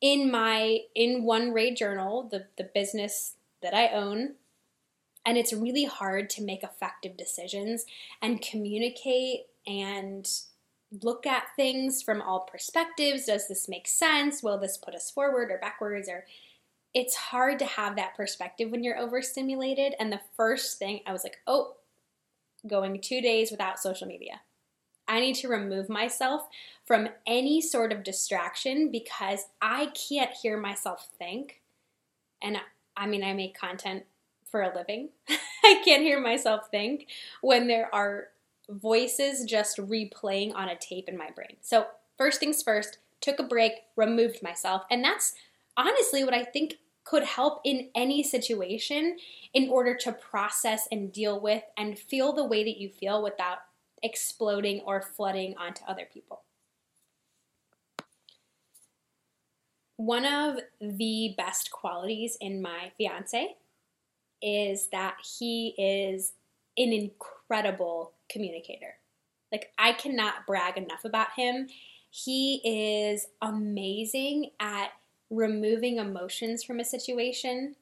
in 0.00 0.30
my 0.30 0.80
in 0.94 1.24
one 1.24 1.52
ray 1.52 1.74
journal, 1.74 2.28
the, 2.30 2.46
the 2.56 2.64
business 2.64 3.34
that 3.62 3.74
I 3.74 3.88
own. 3.88 4.34
And 5.26 5.36
it's 5.36 5.52
really 5.52 5.84
hard 5.84 6.30
to 6.30 6.42
make 6.42 6.62
effective 6.62 7.16
decisions 7.16 7.84
and 8.22 8.40
communicate 8.40 9.46
and 9.66 10.26
look 11.02 11.26
at 11.26 11.54
things 11.56 12.00
from 12.00 12.22
all 12.22 12.40
perspectives. 12.40 13.26
Does 13.26 13.48
this 13.48 13.68
make 13.68 13.88
sense? 13.88 14.42
Will 14.42 14.56
this 14.56 14.76
put 14.76 14.94
us 14.94 15.10
forward 15.10 15.50
or 15.50 15.58
backwards? 15.58 16.08
Or 16.08 16.24
it's 16.94 17.16
hard 17.16 17.58
to 17.58 17.66
have 17.66 17.96
that 17.96 18.16
perspective 18.16 18.70
when 18.70 18.84
you're 18.84 18.98
overstimulated. 18.98 19.94
And 19.98 20.12
the 20.12 20.20
first 20.36 20.78
thing 20.78 21.00
I 21.06 21.12
was 21.12 21.24
like, 21.24 21.38
oh, 21.46 21.74
going 22.66 23.00
two 23.00 23.20
days 23.20 23.50
without 23.50 23.80
social 23.80 24.06
media. 24.06 24.40
I 25.08 25.20
need 25.20 25.34
to 25.36 25.48
remove 25.48 25.88
myself 25.88 26.48
from 26.84 27.08
any 27.26 27.60
sort 27.60 27.92
of 27.92 28.02
distraction 28.02 28.90
because 28.90 29.46
I 29.60 29.86
can't 29.86 30.32
hear 30.32 30.56
myself 30.56 31.08
think. 31.18 31.60
And 32.42 32.58
I 32.96 33.06
mean, 33.06 33.22
I 33.22 33.32
make 33.32 33.58
content 33.58 34.04
for 34.56 34.62
a 34.62 34.74
living. 34.74 35.10
I 35.64 35.82
can't 35.84 36.02
hear 36.02 36.18
myself 36.18 36.70
think 36.70 37.08
when 37.42 37.66
there 37.66 37.94
are 37.94 38.28
voices 38.70 39.44
just 39.44 39.76
replaying 39.76 40.54
on 40.54 40.70
a 40.70 40.76
tape 40.76 41.10
in 41.10 41.18
my 41.18 41.28
brain. 41.30 41.56
So, 41.60 41.88
first 42.16 42.40
things 42.40 42.62
first, 42.62 42.96
took 43.20 43.38
a 43.38 43.42
break, 43.42 43.72
removed 43.96 44.42
myself. 44.42 44.84
And 44.90 45.04
that's 45.04 45.34
honestly 45.76 46.24
what 46.24 46.32
I 46.32 46.42
think 46.42 46.76
could 47.04 47.22
help 47.22 47.60
in 47.64 47.90
any 47.94 48.22
situation 48.22 49.18
in 49.52 49.68
order 49.68 49.94
to 49.94 50.12
process 50.12 50.88
and 50.90 51.12
deal 51.12 51.38
with 51.38 51.62
and 51.76 51.98
feel 51.98 52.32
the 52.32 52.46
way 52.46 52.64
that 52.64 52.78
you 52.78 52.88
feel 52.88 53.22
without 53.22 53.58
exploding 54.02 54.80
or 54.86 55.02
flooding 55.02 55.54
onto 55.58 55.84
other 55.84 56.08
people. 56.10 56.44
One 59.98 60.24
of 60.24 60.60
the 60.80 61.34
best 61.36 61.70
qualities 61.70 62.38
in 62.40 62.62
my 62.62 62.92
fiance 62.96 63.56
is 64.42 64.88
that 64.88 65.16
he 65.38 65.74
is 65.78 66.32
an 66.76 66.92
incredible 66.92 68.12
communicator. 68.30 68.94
Like, 69.52 69.72
I 69.78 69.92
cannot 69.92 70.46
brag 70.46 70.76
enough 70.76 71.04
about 71.04 71.32
him. 71.36 71.68
He 72.10 72.60
is 72.64 73.26
amazing 73.40 74.50
at 74.60 74.90
removing 75.30 75.98
emotions 75.98 76.62
from 76.62 76.80
a 76.80 76.84
situation 76.84 77.76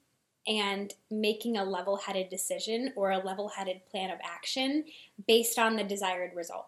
and 0.47 0.93
making 1.11 1.57
a 1.57 1.65
level 1.65 1.97
headed 1.97 2.29
decision 2.29 2.93
or 2.97 3.11
a 3.11 3.25
level 3.25 3.49
headed 3.49 3.85
plan 3.91 4.11
of 4.11 4.19
action 4.23 4.85
based 5.27 5.59
on 5.59 5.77
the 5.77 5.85
desired 5.85 6.33
result. 6.35 6.67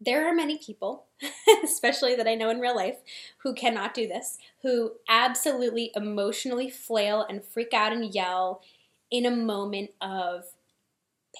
There 0.00 0.26
are 0.26 0.34
many 0.34 0.56
people, 0.56 1.04
especially 1.64 2.14
that 2.14 2.26
I 2.26 2.34
know 2.34 2.50
in 2.50 2.60
real 2.60 2.74
life, 2.74 2.96
who 3.38 3.54
cannot 3.54 3.92
do 3.92 4.08
this, 4.08 4.38
who 4.62 4.92
absolutely 5.08 5.90
emotionally 5.94 6.70
flail 6.70 7.26
and 7.28 7.44
freak 7.44 7.74
out 7.74 7.92
and 7.92 8.14
yell 8.14 8.62
in 9.10 9.26
a 9.26 9.30
moment 9.30 9.90
of 10.00 10.44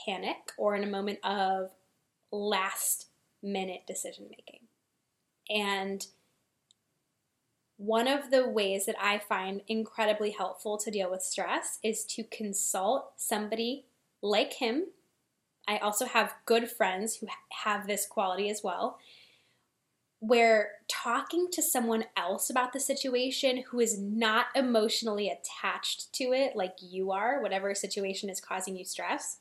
panic 0.05 0.53
or 0.59 0.75
in 0.75 0.85
a 0.85 0.91
moment 0.91 1.19
of 1.25 1.71
last 2.31 3.07
minute 3.43 3.87
decision 3.87 4.27
making. 4.29 4.61
And 5.49 6.07
one 7.77 8.07
of 8.07 8.31
the 8.31 8.47
ways 8.47 8.85
that 8.87 8.97
I 9.01 9.19
find 9.19 9.63
incredibly 9.67 10.33
helpful 10.33 10.77
to 10.77 10.91
deal 10.91 11.11
with 11.11 11.23
stress 11.23 11.79
is 11.83 12.05
to 12.07 12.25
consult 12.25 13.13
somebody 13.17 13.87
like 14.21 14.55
him. 14.55 14.89
I 15.71 15.79
also 15.79 16.05
have 16.05 16.35
good 16.47 16.69
friends 16.69 17.15
who 17.15 17.29
have 17.63 17.87
this 17.87 18.05
quality 18.05 18.51
as 18.51 18.61
well, 18.65 18.99
where 20.19 20.73
talking 20.89 21.47
to 21.53 21.63
someone 21.63 22.07
else 22.17 22.51
about 22.51 22.73
the 22.73 22.81
situation 22.81 23.63
who 23.71 23.79
is 23.79 23.97
not 23.97 24.47
emotionally 24.57 25.29
attached 25.31 26.13
to 26.15 26.33
it 26.33 26.57
like 26.57 26.75
you 26.81 27.13
are, 27.13 27.41
whatever 27.41 27.73
situation 27.73 28.29
is 28.29 28.41
causing 28.41 28.77
you 28.77 28.85
stress, 28.85 29.39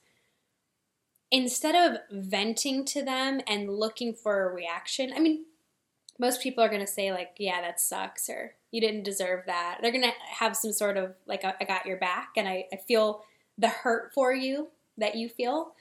instead 1.32 1.74
of 1.74 1.98
venting 2.12 2.86
to 2.86 3.04
them 3.04 3.42
and 3.48 3.74
looking 3.74 4.14
for 4.14 4.48
a 4.48 4.54
reaction, 4.54 5.12
I 5.16 5.20
mean, 5.20 5.46
most 6.20 6.44
people 6.44 6.64
are 6.64 6.70
going 6.70 6.86
to 6.86 6.88
say 6.88 7.12
like 7.12 7.32
yeah 7.40 7.62
that 7.62 7.80
sucks 7.80 8.30
or 8.30 8.54
you 8.72 8.82
didn't 8.82 9.04
deserve 9.04 9.46
that. 9.48 9.80
They're 9.82 9.92
going 9.92 10.04
to 10.04 10.14
have 10.38 10.56
some 10.56 10.74
sort 10.74 10.98
of 10.98 11.16
like 11.26 11.44
i 11.44 11.64
got 11.66 11.88
your 11.88 11.98
back 11.98 12.34
and 12.38 12.48
I, 12.48 12.66
I 12.72 12.76
feel 12.76 13.24
the 13.58 13.70
hurt 13.70 14.14
for 14.14 14.32
you 14.32 14.68
that 14.98 15.16
you 15.16 15.28
feel 15.28 15.74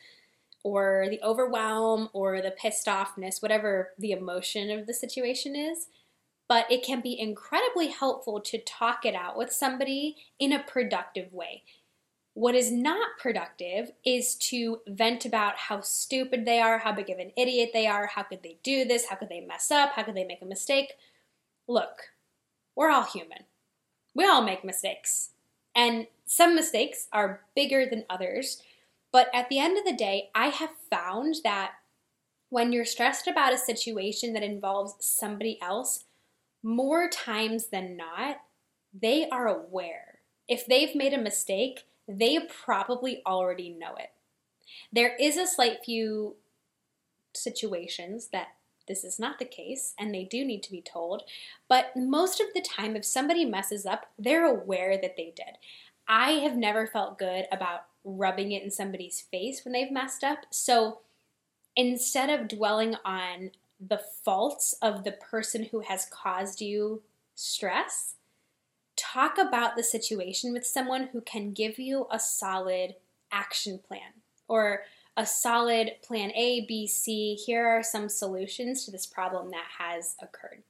or 0.64 1.06
the 1.08 1.20
overwhelm 1.22 2.08
or 2.12 2.40
the 2.40 2.50
pissed 2.50 2.86
offness 2.86 3.42
whatever 3.42 3.90
the 3.98 4.12
emotion 4.12 4.70
of 4.70 4.86
the 4.86 4.94
situation 4.94 5.54
is 5.54 5.86
but 6.48 6.70
it 6.70 6.82
can 6.82 7.02
be 7.02 7.18
incredibly 7.18 7.88
helpful 7.88 8.40
to 8.40 8.58
talk 8.58 9.04
it 9.04 9.14
out 9.14 9.36
with 9.36 9.52
somebody 9.52 10.16
in 10.38 10.52
a 10.52 10.62
productive 10.62 11.32
way 11.32 11.62
what 12.38 12.54
is 12.54 12.70
not 12.70 13.18
productive 13.18 13.90
is 14.04 14.36
to 14.36 14.78
vent 14.86 15.24
about 15.24 15.56
how 15.56 15.80
stupid 15.80 16.46
they 16.46 16.60
are, 16.60 16.78
how 16.78 16.92
big 16.92 17.10
of 17.10 17.18
an 17.18 17.32
idiot 17.36 17.70
they 17.72 17.88
are, 17.88 18.06
how 18.06 18.22
could 18.22 18.44
they 18.44 18.58
do 18.62 18.84
this, 18.84 19.06
how 19.06 19.16
could 19.16 19.28
they 19.28 19.40
mess 19.40 19.72
up, 19.72 19.90
how 19.94 20.04
could 20.04 20.14
they 20.14 20.24
make 20.24 20.40
a 20.40 20.46
mistake. 20.46 20.92
Look, 21.66 22.10
we're 22.76 22.92
all 22.92 23.02
human. 23.02 23.40
We 24.14 24.24
all 24.24 24.40
make 24.40 24.64
mistakes. 24.64 25.30
And 25.74 26.06
some 26.26 26.54
mistakes 26.54 27.08
are 27.12 27.40
bigger 27.56 27.86
than 27.86 28.04
others. 28.08 28.62
But 29.18 29.30
at 29.34 29.48
the 29.48 29.58
end 29.58 29.76
of 29.76 29.84
the 29.84 29.92
day, 29.92 30.30
I 30.32 30.46
have 30.46 30.70
found 30.88 31.38
that 31.42 31.72
when 32.50 32.70
you're 32.70 32.84
stressed 32.84 33.26
about 33.26 33.52
a 33.52 33.58
situation 33.58 34.32
that 34.34 34.44
involves 34.44 34.94
somebody 35.00 35.60
else, 35.60 36.04
more 36.62 37.08
times 37.08 37.66
than 37.66 37.96
not, 37.96 38.36
they 38.94 39.28
are 39.28 39.48
aware. 39.48 40.20
If 40.46 40.66
they've 40.66 40.94
made 40.94 41.12
a 41.12 41.20
mistake, 41.20 41.88
they 42.06 42.38
probably 42.38 43.20
already 43.26 43.70
know 43.70 43.96
it. 43.96 44.12
There 44.92 45.16
is 45.16 45.36
a 45.36 45.48
slight 45.48 45.78
few 45.84 46.36
situations 47.34 48.28
that 48.28 48.50
this 48.86 49.02
is 49.02 49.18
not 49.18 49.40
the 49.40 49.46
case 49.46 49.94
and 49.98 50.14
they 50.14 50.22
do 50.22 50.44
need 50.44 50.62
to 50.62 50.70
be 50.70 50.80
told, 50.80 51.24
but 51.68 51.86
most 51.96 52.40
of 52.40 52.54
the 52.54 52.62
time, 52.62 52.94
if 52.94 53.04
somebody 53.04 53.44
messes 53.44 53.84
up, 53.84 54.12
they're 54.16 54.46
aware 54.46 54.96
that 54.96 55.16
they 55.16 55.32
did. 55.34 55.58
I 56.06 56.34
have 56.34 56.56
never 56.56 56.86
felt 56.86 57.18
good 57.18 57.46
about 57.50 57.87
rubbing 58.04 58.52
it 58.52 58.62
in 58.62 58.70
somebody's 58.70 59.20
face 59.20 59.64
when 59.64 59.72
they've 59.72 59.90
messed 59.92 60.24
up. 60.24 60.46
So 60.50 61.00
instead 61.76 62.30
of 62.30 62.48
dwelling 62.48 62.96
on 63.04 63.50
the 63.80 64.00
faults 64.24 64.74
of 64.82 65.04
the 65.04 65.12
person 65.12 65.64
who 65.70 65.80
has 65.80 66.06
caused 66.10 66.60
you 66.60 67.02
stress, 67.34 68.16
talk 68.96 69.38
about 69.38 69.76
the 69.76 69.84
situation 69.84 70.52
with 70.52 70.66
someone 70.66 71.08
who 71.12 71.20
can 71.20 71.52
give 71.52 71.78
you 71.78 72.06
a 72.10 72.18
solid 72.18 72.96
action 73.30 73.78
plan 73.78 74.14
or 74.48 74.82
a 75.16 75.26
solid 75.26 75.96
plan 76.02 76.32
A, 76.34 76.64
B, 76.66 76.86
C. 76.86 77.34
Here 77.34 77.66
are 77.66 77.82
some 77.82 78.08
solutions 78.08 78.84
to 78.84 78.90
this 78.90 79.06
problem 79.06 79.50
that 79.50 79.66
has 79.78 80.16
occurred. 80.20 80.62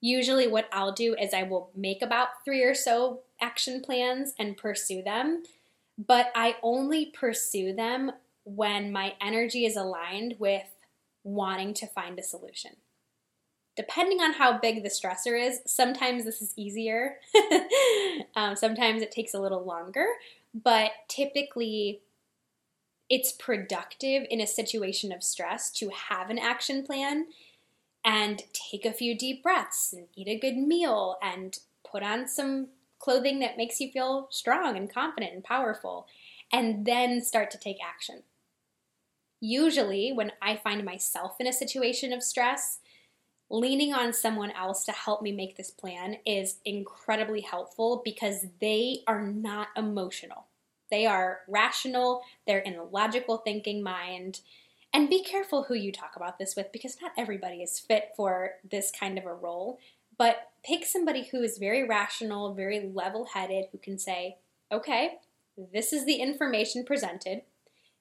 Usually, 0.00 0.46
what 0.46 0.68
I'll 0.72 0.92
do 0.92 1.16
is 1.20 1.34
I 1.34 1.42
will 1.42 1.70
make 1.74 2.02
about 2.02 2.44
three 2.44 2.62
or 2.62 2.74
so 2.74 3.20
action 3.40 3.80
plans 3.80 4.34
and 4.38 4.56
pursue 4.56 5.02
them, 5.02 5.42
but 5.98 6.30
I 6.34 6.56
only 6.62 7.06
pursue 7.06 7.72
them 7.72 8.12
when 8.44 8.92
my 8.92 9.14
energy 9.20 9.66
is 9.66 9.76
aligned 9.76 10.36
with 10.38 10.66
wanting 11.24 11.74
to 11.74 11.86
find 11.86 12.18
a 12.18 12.22
solution 12.22 12.76
depending 13.78 14.20
on 14.20 14.32
how 14.32 14.58
big 14.58 14.82
the 14.82 14.88
stressor 14.88 15.40
is, 15.40 15.60
sometimes 15.64 16.24
this 16.24 16.42
is 16.42 16.52
easier. 16.56 17.18
um, 18.34 18.56
sometimes 18.56 19.02
it 19.02 19.12
takes 19.12 19.34
a 19.34 19.40
little 19.40 19.64
longer, 19.64 20.04
but 20.52 20.90
typically 21.06 22.00
it's 23.08 23.30
productive 23.30 24.26
in 24.30 24.40
a 24.40 24.48
situation 24.48 25.12
of 25.12 25.22
stress 25.22 25.70
to 25.70 25.90
have 25.90 26.28
an 26.28 26.40
action 26.40 26.82
plan 26.84 27.26
and 28.08 28.44
take 28.54 28.86
a 28.86 28.92
few 28.92 29.14
deep 29.14 29.42
breaths 29.42 29.92
and 29.92 30.06
eat 30.16 30.26
a 30.28 30.38
good 30.38 30.56
meal 30.56 31.18
and 31.20 31.58
put 31.84 32.02
on 32.02 32.26
some 32.26 32.68
clothing 32.98 33.38
that 33.40 33.58
makes 33.58 33.80
you 33.80 33.92
feel 33.92 34.28
strong 34.30 34.78
and 34.78 34.90
confident 34.92 35.34
and 35.34 35.44
powerful, 35.44 36.06
and 36.50 36.86
then 36.86 37.20
start 37.20 37.50
to 37.50 37.58
take 37.58 37.76
action. 37.86 38.22
Usually, 39.40 40.10
when 40.10 40.32
I 40.40 40.56
find 40.56 40.86
myself 40.86 41.36
in 41.38 41.46
a 41.46 41.52
situation 41.52 42.14
of 42.14 42.22
stress, 42.22 42.78
leaning 43.50 43.92
on 43.92 44.14
someone 44.14 44.52
else 44.52 44.86
to 44.86 44.92
help 44.92 45.20
me 45.20 45.30
make 45.30 45.58
this 45.58 45.70
plan 45.70 46.16
is 46.24 46.60
incredibly 46.64 47.42
helpful 47.42 48.00
because 48.02 48.46
they 48.58 49.00
are 49.06 49.22
not 49.22 49.68
emotional. 49.76 50.46
They 50.90 51.04
are 51.04 51.40
rational, 51.46 52.22
they're 52.46 52.58
in 52.60 52.76
a 52.76 52.84
logical 52.84 53.36
thinking 53.36 53.82
mind. 53.82 54.40
And 54.92 55.08
be 55.08 55.22
careful 55.22 55.64
who 55.64 55.74
you 55.74 55.92
talk 55.92 56.16
about 56.16 56.38
this 56.38 56.56
with 56.56 56.72
because 56.72 56.96
not 57.00 57.12
everybody 57.16 57.62
is 57.62 57.78
fit 57.78 58.10
for 58.16 58.52
this 58.68 58.90
kind 58.90 59.18
of 59.18 59.26
a 59.26 59.34
role. 59.34 59.78
But 60.16 60.50
pick 60.64 60.84
somebody 60.84 61.28
who 61.30 61.42
is 61.42 61.58
very 61.58 61.86
rational, 61.86 62.54
very 62.54 62.90
level 62.92 63.26
headed, 63.34 63.66
who 63.70 63.78
can 63.78 63.98
say, 63.98 64.38
okay, 64.72 65.18
this 65.72 65.92
is 65.92 66.04
the 66.04 66.16
information 66.16 66.84
presented. 66.84 67.42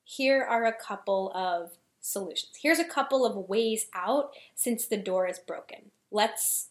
Here 0.04 0.44
are 0.44 0.66
a 0.66 0.74
couple 0.74 1.32
of 1.36 1.78
solutions. 2.00 2.54
Here's 2.62 2.80
a 2.80 2.86
couple 2.86 3.26
of 3.26 3.50
ways 3.50 3.88
out 3.94 4.32
since 4.56 4.86
the 4.86 4.98
door 4.98 5.28
is 5.28 5.40
broken. 5.40 5.92
Let's 6.10 6.70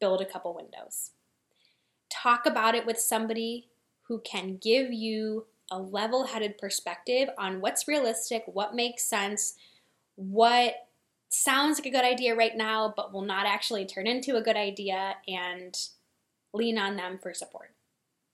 build 0.00 0.20
a 0.20 0.26
couple 0.26 0.54
windows. 0.54 1.12
Talk 2.10 2.46
about 2.46 2.74
it 2.74 2.84
with 2.84 2.98
somebody 2.98 3.68
who 4.02 4.20
can 4.20 4.56
give 4.56 4.92
you 4.92 5.46
a 5.70 5.78
level 5.78 6.26
headed 6.26 6.58
perspective 6.58 7.28
on 7.38 7.60
what's 7.60 7.88
realistic, 7.88 8.44
what 8.46 8.74
makes 8.74 9.04
sense, 9.04 9.54
what 10.14 10.86
sounds 11.28 11.78
like 11.78 11.86
a 11.86 11.90
good 11.90 12.04
idea 12.04 12.34
right 12.34 12.56
now, 12.56 12.92
but 12.96 13.12
will 13.12 13.22
not 13.22 13.46
actually 13.46 13.84
turn 13.84 14.06
into 14.06 14.36
a 14.36 14.42
good 14.42 14.56
idea, 14.56 15.16
and 15.26 15.76
lean 16.52 16.78
on 16.78 16.96
them 16.96 17.18
for 17.20 17.34
support. 17.34 17.72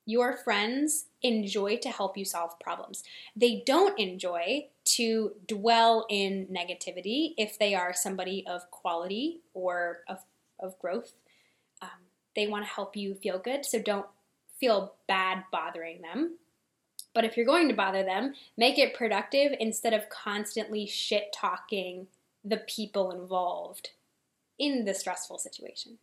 Your 0.04 0.36
friends 0.36 1.06
enjoy 1.22 1.76
to 1.78 1.88
help 1.88 2.16
you 2.16 2.24
solve 2.24 2.58
problems. 2.58 3.04
They 3.36 3.62
don't 3.64 3.98
enjoy 3.98 4.66
to 4.84 5.32
dwell 5.46 6.06
in 6.10 6.48
negativity 6.52 7.34
if 7.38 7.58
they 7.58 7.74
are 7.74 7.94
somebody 7.94 8.44
of 8.46 8.70
quality 8.70 9.40
or 9.54 10.00
of, 10.08 10.18
of 10.60 10.78
growth. 10.80 11.12
Um, 11.80 11.88
they 12.34 12.46
want 12.48 12.64
to 12.64 12.70
help 12.70 12.96
you 12.96 13.14
feel 13.14 13.38
good, 13.38 13.64
so 13.64 13.80
don't 13.80 14.06
feel 14.58 14.94
bad 15.06 15.44
bothering 15.52 16.02
them. 16.02 16.38
But 17.14 17.24
if 17.24 17.36
you're 17.36 17.46
going 17.46 17.68
to 17.68 17.74
bother 17.74 18.02
them, 18.02 18.34
make 18.56 18.78
it 18.78 18.94
productive 18.94 19.52
instead 19.60 19.92
of 19.92 20.08
constantly 20.08 20.86
shit 20.86 21.34
talking 21.34 22.06
the 22.44 22.56
people 22.56 23.10
involved 23.10 23.90
in 24.58 24.84
the 24.84 24.94
stressful 24.94 25.38
situation. 25.38 25.98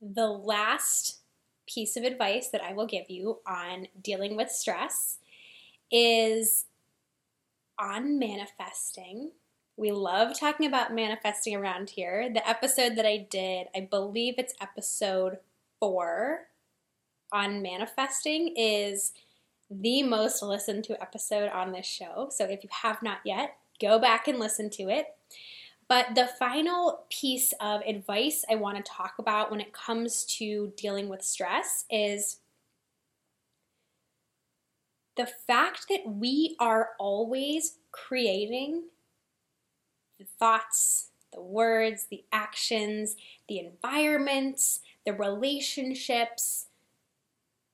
The 0.00 0.28
last 0.28 1.20
piece 1.66 1.96
of 1.96 2.04
advice 2.04 2.48
that 2.48 2.62
I 2.62 2.72
will 2.72 2.86
give 2.86 3.08
you 3.08 3.38
on 3.46 3.88
dealing 4.00 4.36
with 4.36 4.50
stress 4.50 5.18
is 5.90 6.66
on 7.78 8.18
manifesting. 8.18 9.30
We 9.76 9.92
love 9.92 10.38
talking 10.38 10.66
about 10.66 10.94
manifesting 10.94 11.56
around 11.56 11.90
here. 11.90 12.30
The 12.32 12.46
episode 12.46 12.96
that 12.96 13.06
I 13.06 13.26
did, 13.30 13.68
I 13.74 13.88
believe 13.90 14.34
it's 14.36 14.54
episode 14.60 15.38
four 15.78 16.49
on 17.32 17.62
manifesting, 17.62 18.54
is 18.56 19.12
the 19.70 20.02
most 20.02 20.42
listened 20.42 20.84
to 20.84 21.00
episode 21.00 21.50
on 21.50 21.72
this 21.72 21.86
show. 21.86 22.28
So 22.30 22.44
if 22.44 22.64
you 22.64 22.70
have 22.82 23.02
not 23.02 23.18
yet, 23.24 23.56
go 23.80 23.98
back 23.98 24.28
and 24.28 24.38
listen 24.38 24.70
to 24.70 24.88
it. 24.88 25.06
But 25.88 26.14
the 26.14 26.28
final 26.38 27.04
piece 27.10 27.52
of 27.60 27.80
advice 27.82 28.44
I 28.50 28.54
want 28.54 28.76
to 28.76 28.82
talk 28.90 29.14
about 29.18 29.50
when 29.50 29.60
it 29.60 29.72
comes 29.72 30.24
to 30.38 30.72
dealing 30.76 31.08
with 31.08 31.22
stress 31.22 31.84
is 31.90 32.38
the 35.16 35.26
fact 35.26 35.86
that 35.88 36.06
we 36.06 36.56
are 36.60 36.90
always 36.98 37.78
creating 37.90 38.84
the 40.18 40.26
thoughts, 40.38 41.08
the 41.32 41.40
words, 41.40 42.06
the 42.10 42.24
actions, 42.32 43.16
the 43.48 43.58
environments, 43.58 44.80
the 45.04 45.12
relationships. 45.12 46.66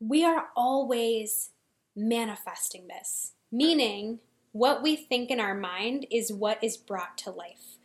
We 0.00 0.24
are 0.24 0.48
always 0.54 1.50
manifesting 1.94 2.88
this, 2.88 3.32
meaning 3.50 4.20
what 4.52 4.82
we 4.82 4.96
think 4.96 5.30
in 5.30 5.40
our 5.40 5.54
mind 5.54 6.06
is 6.11 6.32
what 6.32 6.62
is 6.62 6.76
brought 6.76 7.18
to 7.18 7.30
life 7.30 7.76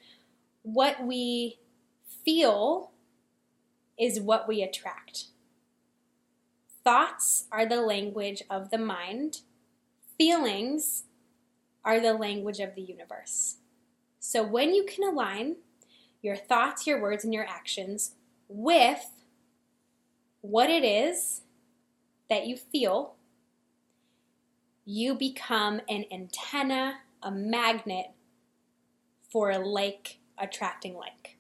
what 0.63 1.04
we 1.04 1.60
feel 2.24 2.91
is 4.00 4.19
what 4.19 4.47
we 4.47 4.62
attract. 4.62 5.26
Thoughts 6.84 7.45
are 7.52 7.65
the 7.65 7.82
language 7.82 8.43
of 8.50 8.71
the 8.71 8.78
mind, 8.78 9.41
feelings 10.17 11.04
are 11.84 12.00
the 12.00 12.13
language 12.13 12.60
of 12.60 12.76
the 12.76 12.82
universe. 12.82 13.58
So 14.19 14.43
when 14.43 14.74
you 14.74 14.86
can 14.86 15.08
align 15.08 15.58
your 16.21 16.36
thoughts, 16.36 16.86
your 16.86 17.02
words, 17.02 17.24
and 17.24 17.34
your 17.34 17.45
actions 17.45 18.15
with 18.47 19.10
what 20.41 20.69
it 20.69 20.84
is 20.84 21.41
that 22.32 22.48
you 22.48 22.56
feel, 22.56 23.15
you 24.86 25.13
become 25.13 25.82
an 25.89 26.06
antenna, 26.10 27.00
a 27.22 27.30
magnet 27.30 28.12
for 29.30 29.52
a 29.52 29.60
like 29.60 30.20
attracting 30.38 30.96
like. 30.96 31.38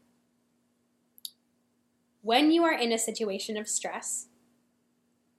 When 2.21 2.51
you 2.51 2.65
are 2.65 2.73
in 2.73 2.91
a 2.91 2.97
situation 2.97 3.55
of 3.55 3.69
stress, 3.69 4.27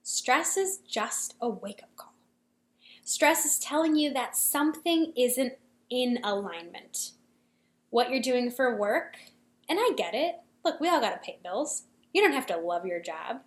stress 0.01 0.57
is 0.57 0.79
just 0.89 1.35
a 1.39 1.47
wake 1.47 1.83
up 1.83 1.95
call. 1.95 2.15
Stress 3.03 3.45
is 3.45 3.59
telling 3.59 3.95
you 3.95 4.11
that 4.11 4.35
something 4.35 5.13
isn't 5.15 5.53
in 5.87 6.17
alignment. 6.23 7.11
What 7.91 8.09
you're 8.09 8.23
doing 8.23 8.49
for 8.49 8.75
work, 8.75 9.17
and 9.69 9.77
I 9.79 9.91
get 9.95 10.15
it. 10.15 10.37
Look, 10.65 10.79
we 10.79 10.89
all 10.89 10.99
got 10.99 11.11
to 11.11 11.23
pay 11.23 11.37
bills. 11.43 11.83
You 12.11 12.23
don't 12.23 12.33
have 12.33 12.47
to 12.47 12.57
love 12.57 12.87
your 12.87 12.99
job. 12.99 13.41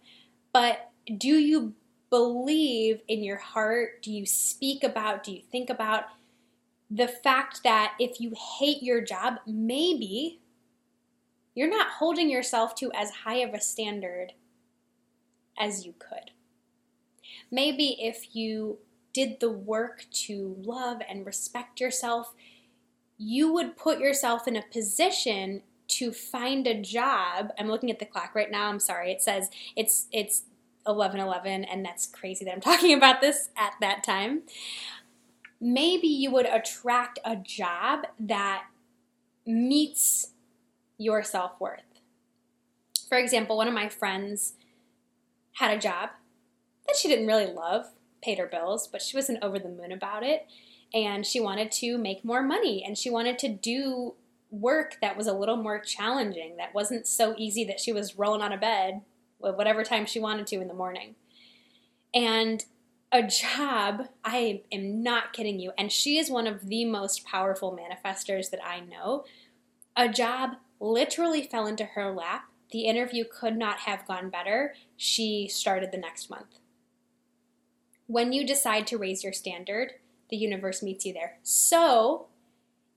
But 0.52 0.92
do 1.18 1.34
you 1.34 1.74
believe 2.16 3.02
in 3.08 3.22
your 3.22 3.36
heart? 3.36 4.00
Do 4.00 4.10
you 4.10 4.24
speak 4.24 4.82
about, 4.82 5.22
do 5.22 5.32
you 5.32 5.42
think 5.52 5.68
about 5.68 6.04
the 6.90 7.08
fact 7.08 7.60
that 7.62 7.92
if 8.00 8.22
you 8.22 8.32
hate 8.58 8.82
your 8.82 9.02
job, 9.02 9.34
maybe 9.46 10.40
you're 11.54 11.68
not 11.68 11.88
holding 11.98 12.30
yourself 12.30 12.74
to 12.76 12.90
as 12.92 13.10
high 13.10 13.36
of 13.36 13.52
a 13.52 13.60
standard 13.60 14.32
as 15.58 15.84
you 15.84 15.94
could. 15.98 16.30
Maybe 17.50 17.98
if 18.00 18.34
you 18.34 18.78
did 19.12 19.40
the 19.40 19.50
work 19.50 20.06
to 20.26 20.56
love 20.58 21.02
and 21.06 21.26
respect 21.26 21.80
yourself, 21.80 22.32
you 23.18 23.52
would 23.52 23.76
put 23.76 23.98
yourself 23.98 24.48
in 24.48 24.56
a 24.56 24.64
position 24.72 25.62
to 25.88 26.12
find 26.12 26.66
a 26.66 26.80
job. 26.80 27.52
I'm 27.58 27.68
looking 27.68 27.90
at 27.90 27.98
the 27.98 28.06
clock 28.06 28.34
right 28.34 28.50
now. 28.50 28.68
I'm 28.68 28.80
sorry. 28.80 29.12
It 29.12 29.20
says 29.20 29.50
it's 29.76 30.08
it's 30.12 30.44
11:11 30.86 31.66
and 31.70 31.84
that's 31.84 32.06
crazy 32.06 32.44
that 32.44 32.52
I'm 32.52 32.60
talking 32.72 32.94
about 32.96 33.20
this 33.20 33.50
at 33.56 33.74
that 33.80 34.04
time 34.04 34.42
maybe 35.60 36.06
you 36.06 36.30
would 36.30 36.46
attract 36.46 37.18
a 37.24 37.36
job 37.36 38.06
that 38.20 38.64
meets 39.46 40.32
your 40.98 41.22
self 41.22 41.52
worth. 41.60 41.82
For 43.08 43.18
example, 43.18 43.56
one 43.56 43.68
of 43.68 43.74
my 43.74 43.88
friends 43.88 44.54
had 45.54 45.76
a 45.76 45.80
job 45.80 46.10
that 46.86 46.96
she 46.96 47.08
didn't 47.08 47.26
really 47.26 47.52
love, 47.52 47.86
paid 48.22 48.38
her 48.38 48.46
bills, 48.46 48.88
but 48.88 49.02
she 49.02 49.16
wasn't 49.16 49.42
over 49.42 49.58
the 49.58 49.68
moon 49.68 49.92
about 49.92 50.22
it. 50.22 50.46
And 50.92 51.26
she 51.26 51.40
wanted 51.40 51.72
to 51.72 51.98
make 51.98 52.24
more 52.24 52.42
money 52.42 52.84
and 52.84 52.96
she 52.96 53.10
wanted 53.10 53.38
to 53.40 53.48
do 53.48 54.14
work 54.50 54.98
that 55.00 55.16
was 55.16 55.26
a 55.26 55.32
little 55.32 55.56
more 55.56 55.80
challenging, 55.80 56.56
that 56.56 56.74
wasn't 56.74 57.06
so 57.06 57.34
easy 57.36 57.64
that 57.64 57.80
she 57.80 57.92
was 57.92 58.18
rolling 58.18 58.42
out 58.42 58.52
of 58.52 58.60
bed 58.60 59.02
whatever 59.38 59.84
time 59.84 60.06
she 60.06 60.20
wanted 60.20 60.46
to 60.48 60.60
in 60.60 60.68
the 60.68 60.74
morning. 60.74 61.14
And 62.14 62.64
a 63.12 63.22
job, 63.22 64.08
I 64.24 64.62
am 64.72 65.02
not 65.02 65.32
kidding 65.32 65.60
you, 65.60 65.72
and 65.78 65.92
she 65.92 66.18
is 66.18 66.30
one 66.30 66.46
of 66.46 66.66
the 66.66 66.84
most 66.84 67.24
powerful 67.24 67.76
manifestors 67.76 68.50
that 68.50 68.64
I 68.64 68.80
know. 68.80 69.24
A 69.96 70.08
job 70.08 70.56
literally 70.80 71.42
fell 71.42 71.66
into 71.66 71.84
her 71.84 72.12
lap. 72.12 72.46
The 72.72 72.86
interview 72.86 73.24
could 73.24 73.56
not 73.56 73.80
have 73.80 74.06
gone 74.06 74.28
better. 74.28 74.74
She 74.96 75.48
started 75.48 75.92
the 75.92 75.98
next 75.98 76.28
month. 76.28 76.58
When 78.06 78.32
you 78.32 78.46
decide 78.46 78.86
to 78.88 78.98
raise 78.98 79.24
your 79.24 79.32
standard, 79.32 79.92
the 80.30 80.36
universe 80.36 80.82
meets 80.82 81.06
you 81.06 81.12
there. 81.12 81.38
So, 81.42 82.26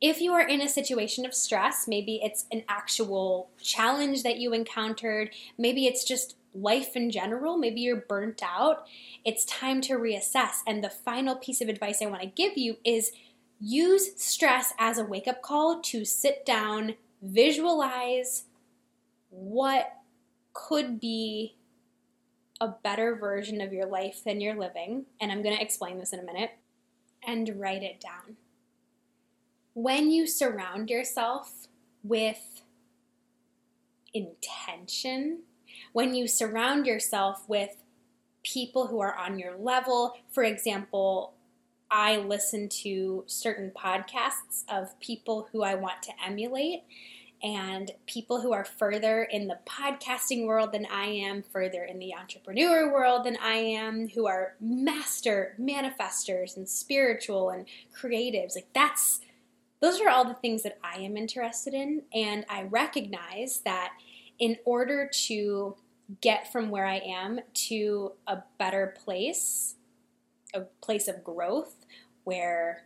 if 0.01 0.21
you 0.21 0.31
are 0.33 0.47
in 0.47 0.61
a 0.61 0.69
situation 0.69 1.25
of 1.25 1.33
stress, 1.33 1.87
maybe 1.87 2.21
it's 2.23 2.45
an 2.51 2.63
actual 2.69 3.49
challenge 3.61 4.23
that 4.23 4.37
you 4.37 4.53
encountered, 4.53 5.31
maybe 5.57 5.87
it's 5.87 6.05
just 6.05 6.35
life 6.53 6.95
in 6.95 7.11
general, 7.11 7.57
maybe 7.57 7.81
you're 7.81 8.05
burnt 8.07 8.41
out, 8.43 8.87
it's 9.25 9.45
time 9.45 9.81
to 9.81 9.93
reassess. 9.93 10.61
And 10.65 10.83
the 10.83 10.89
final 10.89 11.35
piece 11.35 11.61
of 11.61 11.69
advice 11.69 12.01
I 12.01 12.05
want 12.05 12.21
to 12.21 12.27
give 12.27 12.57
you 12.57 12.77
is 12.85 13.11
use 13.59 14.11
stress 14.15 14.73
as 14.79 14.97
a 14.97 15.03
wake 15.03 15.27
up 15.27 15.41
call 15.41 15.81
to 15.81 16.05
sit 16.05 16.45
down, 16.45 16.95
visualize 17.21 18.45
what 19.29 19.97
could 20.53 20.99
be 20.99 21.55
a 22.61 22.69
better 22.69 23.15
version 23.15 23.61
of 23.61 23.73
your 23.73 23.85
life 23.85 24.23
than 24.25 24.41
you're 24.41 24.59
living. 24.59 25.05
And 25.21 25.31
I'm 25.31 25.43
going 25.43 25.55
to 25.55 25.61
explain 25.61 25.99
this 25.99 26.13
in 26.13 26.19
a 26.19 26.23
minute. 26.23 26.51
And 27.27 27.59
write 27.59 27.83
it 27.83 27.99
down. 27.99 28.37
When 29.73 30.11
you 30.11 30.27
surround 30.27 30.89
yourself 30.89 31.67
with 32.03 32.61
intention, 34.13 35.43
when 35.93 36.13
you 36.13 36.27
surround 36.27 36.85
yourself 36.85 37.43
with 37.47 37.75
people 38.43 38.87
who 38.87 38.99
are 38.99 39.15
on 39.15 39.37
your 39.37 39.57
level, 39.57 40.15
for 40.31 40.43
example, 40.43 41.33
I 41.91 42.17
listen 42.17 42.69
to 42.83 43.23
certain 43.27 43.71
podcasts 43.71 44.63
of 44.69 44.99
people 44.99 45.49
who 45.51 45.63
I 45.63 45.75
want 45.75 46.03
to 46.03 46.11
emulate 46.25 46.83
and 47.41 47.91
people 48.05 48.41
who 48.41 48.51
are 48.51 48.65
further 48.65 49.23
in 49.23 49.47
the 49.47 49.59
podcasting 49.65 50.45
world 50.45 50.73
than 50.73 50.85
I 50.91 51.05
am, 51.05 51.41
further 51.41 51.83
in 51.83 51.99
the 51.99 52.13
entrepreneur 52.13 52.91
world 52.91 53.23
than 53.23 53.37
I 53.41 53.55
am, 53.55 54.09
who 54.09 54.27
are 54.27 54.55
master 54.59 55.55
manifestors 55.59 56.57
and 56.57 56.67
spiritual 56.67 57.49
and 57.49 57.65
creatives. 57.97 58.55
Like 58.55 58.67
that's 58.73 59.21
those 59.81 60.01
are 60.01 60.09
all 60.09 60.25
the 60.25 60.33
things 60.35 60.63
that 60.63 60.77
I 60.83 60.99
am 61.01 61.15
interested 61.15 61.73
in 61.73 62.03
and 62.13 62.45
I 62.49 62.63
recognize 62.63 63.61
that 63.65 63.93
in 64.37 64.57
order 64.65 65.09
to 65.27 65.75
get 66.21 66.51
from 66.51 66.69
where 66.69 66.85
I 66.85 66.97
am 66.97 67.39
to 67.53 68.13
a 68.27 68.39
better 68.57 68.95
place, 69.03 69.75
a 70.53 70.61
place 70.81 71.07
of 71.07 71.23
growth 71.23 71.85
where 72.23 72.83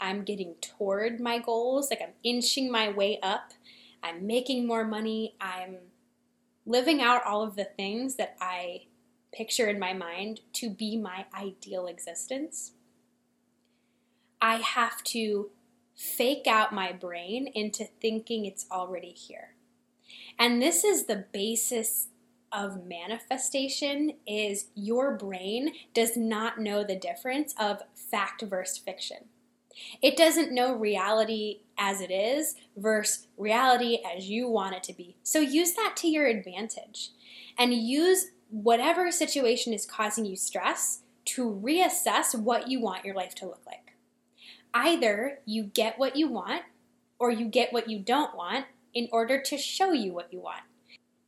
I'm 0.00 0.22
getting 0.22 0.54
toward 0.60 1.20
my 1.20 1.38
goals, 1.38 1.90
like 1.90 2.00
I'm 2.02 2.14
inching 2.22 2.70
my 2.70 2.90
way 2.90 3.18
up 3.22 3.52
I'm 4.04 4.26
making 4.26 4.66
more 4.66 4.84
money, 4.84 5.34
I'm 5.40 5.78
living 6.66 7.00
out 7.00 7.24
all 7.24 7.42
of 7.42 7.56
the 7.56 7.64
things 7.64 8.16
that 8.16 8.36
I 8.38 8.82
picture 9.32 9.66
in 9.66 9.78
my 9.78 9.94
mind 9.94 10.40
to 10.54 10.68
be 10.68 10.98
my 10.98 11.24
ideal 11.34 11.86
existence. 11.86 12.72
I 14.42 14.56
have 14.56 15.02
to 15.04 15.50
fake 15.94 16.46
out 16.46 16.72
my 16.72 16.92
brain 16.92 17.48
into 17.54 17.84
thinking 18.00 18.44
it's 18.44 18.66
already 18.70 19.10
here. 19.10 19.54
And 20.38 20.60
this 20.60 20.84
is 20.84 21.06
the 21.06 21.24
basis 21.32 22.08
of 22.52 22.86
manifestation 22.86 24.12
is 24.26 24.66
your 24.74 25.16
brain 25.16 25.72
does 25.92 26.16
not 26.16 26.60
know 26.60 26.84
the 26.84 26.96
difference 26.96 27.54
of 27.58 27.82
fact 27.94 28.42
versus 28.42 28.78
fiction. 28.78 29.28
It 30.00 30.16
doesn't 30.16 30.52
know 30.52 30.74
reality 30.74 31.62
as 31.76 32.00
it 32.00 32.12
is 32.12 32.54
versus 32.76 33.26
reality 33.36 33.98
as 34.04 34.28
you 34.28 34.48
want 34.48 34.76
it 34.76 34.84
to 34.84 34.92
be. 34.92 35.16
So 35.24 35.40
use 35.40 35.72
that 35.74 35.96
to 35.98 36.08
your 36.08 36.26
advantage 36.26 37.10
and 37.58 37.74
use 37.74 38.26
whatever 38.50 39.10
situation 39.10 39.72
is 39.72 39.84
causing 39.84 40.24
you 40.24 40.36
stress 40.36 41.00
to 41.24 41.44
reassess 41.44 42.38
what 42.38 42.68
you 42.68 42.80
want 42.80 43.04
your 43.04 43.16
life 43.16 43.34
to 43.36 43.46
look 43.46 43.62
like. 43.66 43.83
Either 44.74 45.38
you 45.46 45.62
get 45.62 45.98
what 45.98 46.16
you 46.16 46.28
want 46.28 46.62
or 47.18 47.30
you 47.30 47.46
get 47.46 47.72
what 47.72 47.88
you 47.88 48.00
don't 48.00 48.36
want 48.36 48.66
in 48.92 49.08
order 49.12 49.40
to 49.40 49.56
show 49.56 49.92
you 49.92 50.12
what 50.12 50.32
you 50.32 50.40
want. 50.40 50.62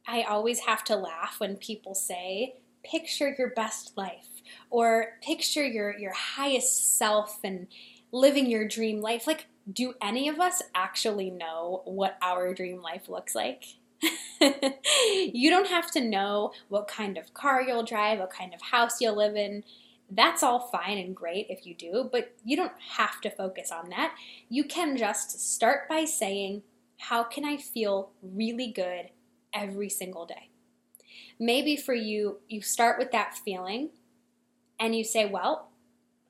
I 0.06 0.22
always 0.22 0.60
have 0.60 0.84
to 0.84 0.96
laugh 0.96 1.36
when 1.38 1.56
people 1.56 1.94
say, 1.94 2.56
picture 2.84 3.34
your 3.38 3.50
best 3.50 3.96
life 3.96 4.28
or 4.70 5.14
picture 5.22 5.64
your, 5.64 5.96
your 5.96 6.12
highest 6.12 6.98
self 6.98 7.40
and 7.42 7.66
living 8.12 8.50
your 8.50 8.66
dream 8.66 9.00
life. 9.00 9.26
Like, 9.26 9.46
do 9.72 9.94
any 10.00 10.28
of 10.28 10.38
us 10.38 10.62
actually 10.74 11.30
know 11.30 11.82
what 11.84 12.16
our 12.22 12.54
dream 12.54 12.80
life 12.82 13.08
looks 13.08 13.34
like? 13.34 13.64
you 14.40 15.50
don't 15.50 15.68
have 15.68 15.90
to 15.92 16.00
know 16.00 16.52
what 16.68 16.86
kind 16.86 17.18
of 17.18 17.34
car 17.34 17.62
you'll 17.62 17.82
drive, 17.82 18.18
what 18.20 18.30
kind 18.30 18.54
of 18.54 18.60
house 18.60 19.00
you'll 19.00 19.16
live 19.16 19.36
in. 19.36 19.64
That's 20.08 20.42
all 20.42 20.68
fine 20.68 20.98
and 20.98 21.16
great 21.16 21.46
if 21.48 21.66
you 21.66 21.74
do, 21.74 22.08
but 22.10 22.36
you 22.44 22.56
don't 22.56 22.72
have 22.96 23.20
to 23.22 23.30
focus 23.30 23.72
on 23.72 23.90
that. 23.90 24.14
You 24.48 24.64
can 24.64 24.96
just 24.96 25.54
start 25.54 25.88
by 25.88 26.04
saying, 26.04 26.62
How 26.98 27.24
can 27.24 27.44
I 27.44 27.56
feel 27.56 28.12
really 28.22 28.70
good 28.70 29.10
every 29.52 29.88
single 29.88 30.24
day? 30.26 30.50
Maybe 31.38 31.76
for 31.76 31.94
you, 31.94 32.38
you 32.48 32.62
start 32.62 32.98
with 32.98 33.10
that 33.12 33.36
feeling 33.44 33.90
and 34.78 34.94
you 34.94 35.02
say, 35.02 35.26
Well, 35.26 35.70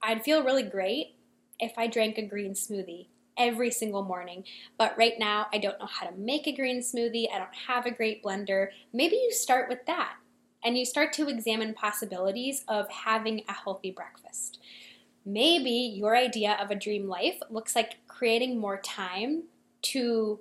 I'd 0.03 0.25
feel 0.25 0.43
really 0.43 0.63
great 0.63 1.17
if 1.59 1.73
I 1.77 1.87
drank 1.87 2.17
a 2.17 2.27
green 2.27 2.53
smoothie 2.53 3.09
every 3.37 3.71
single 3.71 4.03
morning. 4.03 4.45
But 4.79 4.97
right 4.97 5.19
now, 5.19 5.49
I 5.53 5.59
don't 5.59 5.79
know 5.79 5.87
how 5.87 6.07
to 6.07 6.17
make 6.17 6.47
a 6.47 6.57
green 6.57 6.81
smoothie. 6.81 7.27
I 7.31 7.39
don't 7.39 7.55
have 7.69 7.85
a 7.85 7.91
great 7.91 8.23
blender. 8.23 8.69
Maybe 8.95 9.17
you 9.17 9.33
start 9.33 9.69
with 9.69 9.85
that 9.87 10.15
and 10.67 10.77
you 10.77 10.85
start 10.85 11.13
to 11.13 11.29
examine 11.29 11.73
possibilities 11.73 12.65
of 12.67 12.91
having 12.91 13.43
a 13.49 13.53
healthy 13.53 13.93
breakfast. 13.93 14.59
Maybe 15.25 15.71
your 15.71 16.17
idea 16.17 16.59
of 16.61 16.73
a 16.73 16.75
dream 16.75 17.07
life 17.07 17.41
looks 17.49 17.77
like 17.77 17.99
creating 18.09 18.59
more 18.59 18.81
time 18.81 19.45
to 19.83 20.41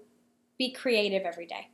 be 0.57 0.71
creative 0.71 1.21
every 1.21 1.45
day 1.45 1.69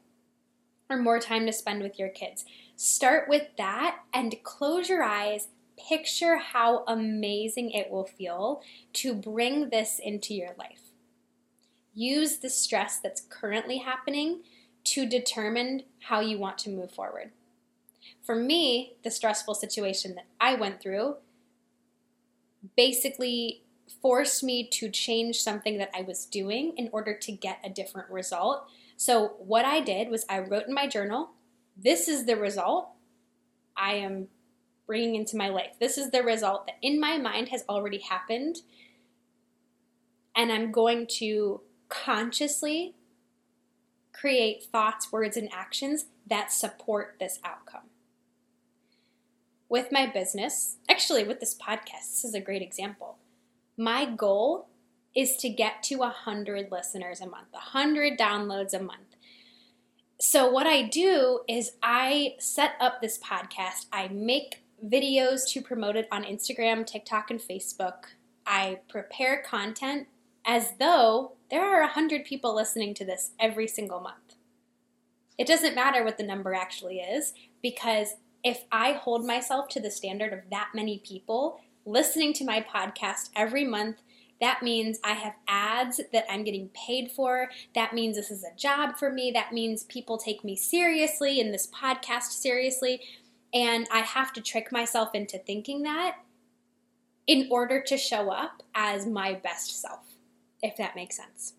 or 0.89 0.97
more 0.97 1.17
time 1.17 1.45
to 1.45 1.53
spend 1.53 1.81
with 1.81 1.97
your 1.97 2.09
kids. 2.09 2.43
Start 2.75 3.29
with 3.29 3.47
that 3.57 3.99
and 4.13 4.35
close 4.43 4.89
your 4.89 5.01
eyes 5.01 5.47
picture 5.87 6.35
how 6.35 6.83
amazing 6.87 7.71
it 7.71 7.89
will 7.89 8.05
feel 8.05 8.61
to 8.93 9.13
bring 9.13 9.69
this 9.69 9.97
into 9.97 10.33
your 10.33 10.53
life. 10.59 10.91
Use 11.93 12.37
the 12.39 12.49
stress 12.49 12.99
that's 12.99 13.25
currently 13.29 13.77
happening 13.77 14.41
to 14.83 15.07
determine 15.07 15.83
how 16.01 16.19
you 16.19 16.37
want 16.37 16.57
to 16.59 16.69
move 16.69 16.91
forward. 16.91 17.31
For 18.31 18.37
me, 18.37 18.93
the 19.03 19.11
stressful 19.11 19.55
situation 19.55 20.15
that 20.15 20.23
I 20.39 20.55
went 20.55 20.81
through 20.81 21.17
basically 22.77 23.63
forced 24.01 24.41
me 24.41 24.69
to 24.69 24.89
change 24.89 25.41
something 25.41 25.77
that 25.79 25.91
I 25.93 26.03
was 26.03 26.27
doing 26.27 26.71
in 26.77 26.89
order 26.93 27.13
to 27.13 27.31
get 27.33 27.59
a 27.61 27.69
different 27.69 28.09
result. 28.09 28.69
So, 28.95 29.33
what 29.39 29.65
I 29.65 29.81
did 29.81 30.07
was 30.07 30.25
I 30.29 30.39
wrote 30.39 30.67
in 30.69 30.73
my 30.73 30.87
journal, 30.87 31.31
This 31.75 32.07
is 32.07 32.25
the 32.25 32.37
result. 32.37 32.91
I 33.75 33.95
am 33.95 34.29
bringing 34.87 35.15
into 35.15 35.35
my 35.35 35.49
life. 35.49 35.73
This 35.81 35.97
is 35.97 36.11
the 36.11 36.23
result 36.23 36.67
that 36.67 36.77
in 36.81 37.01
my 37.01 37.17
mind 37.17 37.49
has 37.49 37.65
already 37.67 37.99
happened. 37.99 38.59
And 40.37 40.53
I'm 40.53 40.71
going 40.71 41.05
to 41.19 41.59
consciously 41.89 42.95
create 44.13 44.63
thoughts, 44.71 45.11
words, 45.11 45.35
and 45.35 45.49
actions 45.51 46.05
that 46.29 46.53
support 46.53 47.17
this 47.19 47.37
outcome. 47.43 47.90
With 49.71 49.89
my 49.89 50.05
business, 50.05 50.75
actually, 50.89 51.23
with 51.23 51.39
this 51.39 51.55
podcast, 51.55 52.09
this 52.09 52.25
is 52.25 52.33
a 52.33 52.41
great 52.41 52.61
example. 52.61 53.19
My 53.77 54.03
goal 54.03 54.67
is 55.15 55.37
to 55.37 55.47
get 55.47 55.81
to 55.83 55.95
100 55.95 56.69
listeners 56.69 57.21
a 57.21 57.25
month, 57.25 57.47
100 57.53 58.19
downloads 58.19 58.73
a 58.73 58.83
month. 58.83 59.15
So, 60.19 60.51
what 60.51 60.67
I 60.67 60.81
do 60.81 61.39
is 61.47 61.71
I 61.81 62.35
set 62.37 62.73
up 62.81 62.99
this 62.99 63.17
podcast, 63.17 63.85
I 63.93 64.09
make 64.09 64.61
videos 64.85 65.49
to 65.51 65.61
promote 65.61 65.95
it 65.95 66.09
on 66.11 66.25
Instagram, 66.25 66.85
TikTok, 66.85 67.31
and 67.31 67.39
Facebook. 67.39 68.07
I 68.45 68.79
prepare 68.89 69.41
content 69.41 70.09
as 70.45 70.73
though 70.81 71.37
there 71.49 71.63
are 71.63 71.79
100 71.83 72.25
people 72.25 72.53
listening 72.53 72.93
to 72.95 73.05
this 73.05 73.31
every 73.39 73.69
single 73.69 74.01
month. 74.01 74.35
It 75.37 75.47
doesn't 75.47 75.75
matter 75.75 76.03
what 76.03 76.17
the 76.17 76.23
number 76.25 76.53
actually 76.53 76.99
is 76.99 77.33
because 77.61 78.15
if 78.43 78.65
I 78.71 78.93
hold 78.93 79.25
myself 79.25 79.67
to 79.69 79.79
the 79.79 79.91
standard 79.91 80.33
of 80.33 80.49
that 80.49 80.69
many 80.73 80.99
people 80.99 81.59
listening 81.85 82.33
to 82.33 82.45
my 82.45 82.61
podcast 82.61 83.29
every 83.35 83.65
month, 83.65 84.01
that 84.39 84.63
means 84.63 84.99
I 85.03 85.13
have 85.13 85.35
ads 85.47 86.01
that 86.11 86.25
I'm 86.29 86.43
getting 86.43 86.69
paid 86.69 87.11
for. 87.11 87.49
That 87.75 87.93
means 87.93 88.15
this 88.15 88.31
is 88.31 88.43
a 88.43 88.55
job 88.57 88.97
for 88.97 89.11
me. 89.11 89.31
That 89.31 89.53
means 89.53 89.83
people 89.83 90.17
take 90.17 90.43
me 90.43 90.55
seriously 90.55 91.39
and 91.39 91.53
this 91.53 91.67
podcast 91.67 92.31
seriously. 92.31 93.01
And 93.53 93.87
I 93.91 93.99
have 93.99 94.33
to 94.33 94.41
trick 94.41 94.71
myself 94.71 95.13
into 95.13 95.37
thinking 95.37 95.83
that 95.83 96.17
in 97.27 97.47
order 97.51 97.81
to 97.83 97.97
show 97.97 98.31
up 98.31 98.63
as 98.73 99.05
my 99.05 99.33
best 99.35 99.79
self, 99.79 100.01
if 100.63 100.75
that 100.77 100.95
makes 100.95 101.17
sense. 101.17 101.53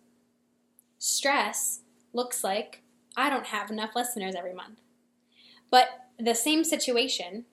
Stress 0.99 1.81
looks 2.11 2.43
like 2.43 2.81
I 3.15 3.29
don't 3.29 3.47
have 3.47 3.71
enough 3.71 3.95
listeners 3.95 4.35
every 4.35 4.53
month. 4.53 4.79
But 5.71 5.87
the 6.19 6.35
same 6.35 6.63
situation 6.63 7.45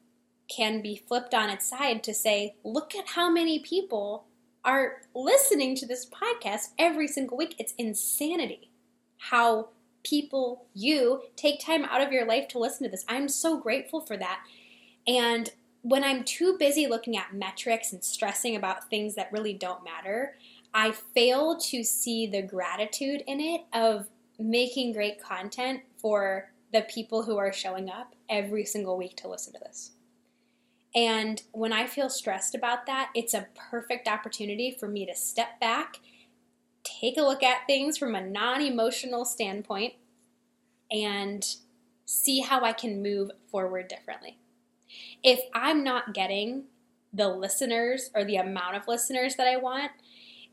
can 0.49 0.83
be 0.83 0.97
flipped 0.97 1.35
on 1.35 1.51
its 1.51 1.69
side 1.69 2.03
to 2.05 2.13
say, 2.13 2.57
look 2.65 2.95
at 2.95 3.11
how 3.11 3.31
many 3.31 3.59
people 3.61 4.27
are 4.65 5.03
listening 5.15 5.75
to 5.77 5.87
this 5.87 6.07
podcast 6.07 6.71
every 6.79 7.07
single 7.07 7.37
week. 7.37 7.55
It's 7.59 7.75
insanity 7.79 8.71
how 9.21 9.69
people, 10.03 10.67
you, 10.75 11.23
take 11.37 11.61
time 11.61 11.85
out 11.85 12.01
of 12.01 12.13
your 12.13 12.27
life 12.27 12.49
to 12.49 12.59
listen 12.59 12.85
to 12.85 12.91
this. 12.91 13.05
I'm 13.07 13.29
so 13.29 13.59
grateful 13.59 14.01
for 14.01 14.17
that. 14.17 14.41
And 15.07 15.51
when 15.83 16.05
I'm 16.05 16.25
too 16.25 16.57
busy 16.59 16.87
looking 16.87 17.17
at 17.17 17.35
metrics 17.35 17.93
and 17.93 18.03
stressing 18.03 18.57
about 18.57 18.89
things 18.89 19.15
that 19.15 19.33
really 19.33 19.53
don't 19.53 19.85
matter, 19.85 20.37
I 20.73 20.93
fail 20.93 21.59
to 21.59 21.83
see 21.85 22.27
the 22.27 22.43
gratitude 22.43 23.23
in 23.27 23.41
it 23.41 23.63
of 23.73 24.09
making 24.39 24.93
great 24.93 25.23
content 25.23 25.81
for 25.99 26.51
the 26.73 26.83
people 26.83 27.25
who 27.25 27.37
are 27.37 27.53
showing 27.53 27.91
up 27.91 28.15
every 28.29 28.65
single 28.65 28.97
week 28.97 29.17
to 29.17 29.29
listen 29.29 29.53
to 29.55 29.59
this. 29.59 29.93
And 30.95 31.43
when 31.53 31.73
I 31.73 31.87
feel 31.87 32.09
stressed 32.09 32.55
about 32.55 32.87
that, 32.87 33.11
it's 33.15 33.35
a 33.35 33.47
perfect 33.71 34.09
opportunity 34.09 34.77
for 34.79 34.89
me 34.89 35.07
to 35.07 35.15
step 35.15 35.61
back 35.61 36.01
take 36.83 37.17
a 37.17 37.23
look 37.23 37.43
at 37.43 37.67
things 37.67 37.99
from 37.99 38.15
a 38.15 38.21
non 38.21 38.61
emotional 38.61 39.25
standpoint 39.25 39.95
and 40.91 41.47
see 42.05 42.41
how 42.41 42.65
I 42.65 42.73
can 42.73 43.03
move 43.03 43.31
forward 43.51 43.89
differently. 43.89 44.39
If 45.23 45.41
I'm 45.55 45.85
not 45.85 46.15
getting 46.15 46.65
the 47.13 47.29
listeners 47.29 48.11
or 48.15 48.25
the 48.25 48.37
amount 48.37 48.77
of 48.77 48.89
listeners 48.89 49.37
that 49.37 49.47
I 49.47 49.57
want, 49.57 49.93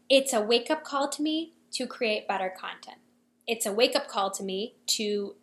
it's 0.09 0.33
a 0.33 0.41
wake 0.41 0.69
up 0.69 0.83
call 0.83 1.09
to 1.09 1.21
me 1.21 1.53
to 1.71 1.87
create 1.87 2.27
better 2.27 2.53
content. 2.55 2.97
It's 3.47 3.65
a 3.65 3.73
wake 3.73 3.95
up 3.95 4.07
call 4.07 4.31
to 4.31 4.43
me 4.43 4.75
to 4.87 5.35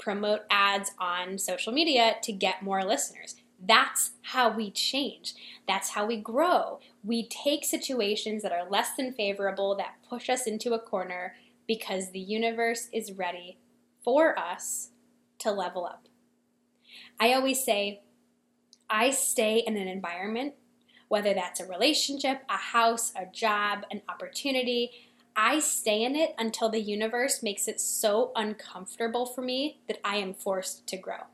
promote 0.00 0.40
ads 0.50 0.90
on 0.98 1.38
social 1.38 1.72
media 1.72 2.16
to 2.22 2.32
get 2.32 2.62
more 2.62 2.82
listeners. 2.84 3.36
That's 3.62 4.12
how 4.22 4.50
we 4.50 4.70
change. 4.70 5.34
That's 5.68 5.90
how 5.90 6.06
we 6.06 6.16
grow. 6.16 6.80
We 7.04 7.28
take 7.28 7.64
situations 7.64 8.42
that 8.42 8.52
are 8.52 8.68
less 8.68 8.96
than 8.96 9.12
favorable, 9.12 9.76
that 9.76 9.96
push 10.08 10.30
us 10.30 10.46
into 10.46 10.72
a 10.72 10.80
corner, 10.80 11.34
because 11.66 12.10
the 12.10 12.18
universe 12.18 12.88
is 12.92 13.12
ready 13.12 13.58
for 14.02 14.36
us 14.38 14.88
to 15.40 15.52
level 15.52 15.84
up. 15.84 16.08
I 17.20 17.34
always 17.34 17.62
say, 17.62 18.00
I 18.88 19.10
stay 19.10 19.62
in 19.64 19.76
an 19.76 19.86
environment, 19.86 20.54
whether 21.08 21.34
that's 21.34 21.60
a 21.60 21.66
relationship, 21.66 22.42
a 22.48 22.56
house, 22.56 23.12
a 23.14 23.26
job, 23.26 23.84
an 23.90 24.00
opportunity, 24.08 24.90
I 25.36 25.58
stay 25.60 26.02
in 26.02 26.16
it 26.16 26.34
until 26.38 26.68
the 26.68 26.80
universe 26.80 27.42
makes 27.42 27.68
it 27.68 27.80
so 27.80 28.32
uncomfortable 28.36 29.26
for 29.26 29.42
me 29.42 29.80
that 29.88 29.98
I 30.04 30.16
am 30.16 30.34
forced 30.34 30.86
to 30.88 30.96
grow. 30.96 31.24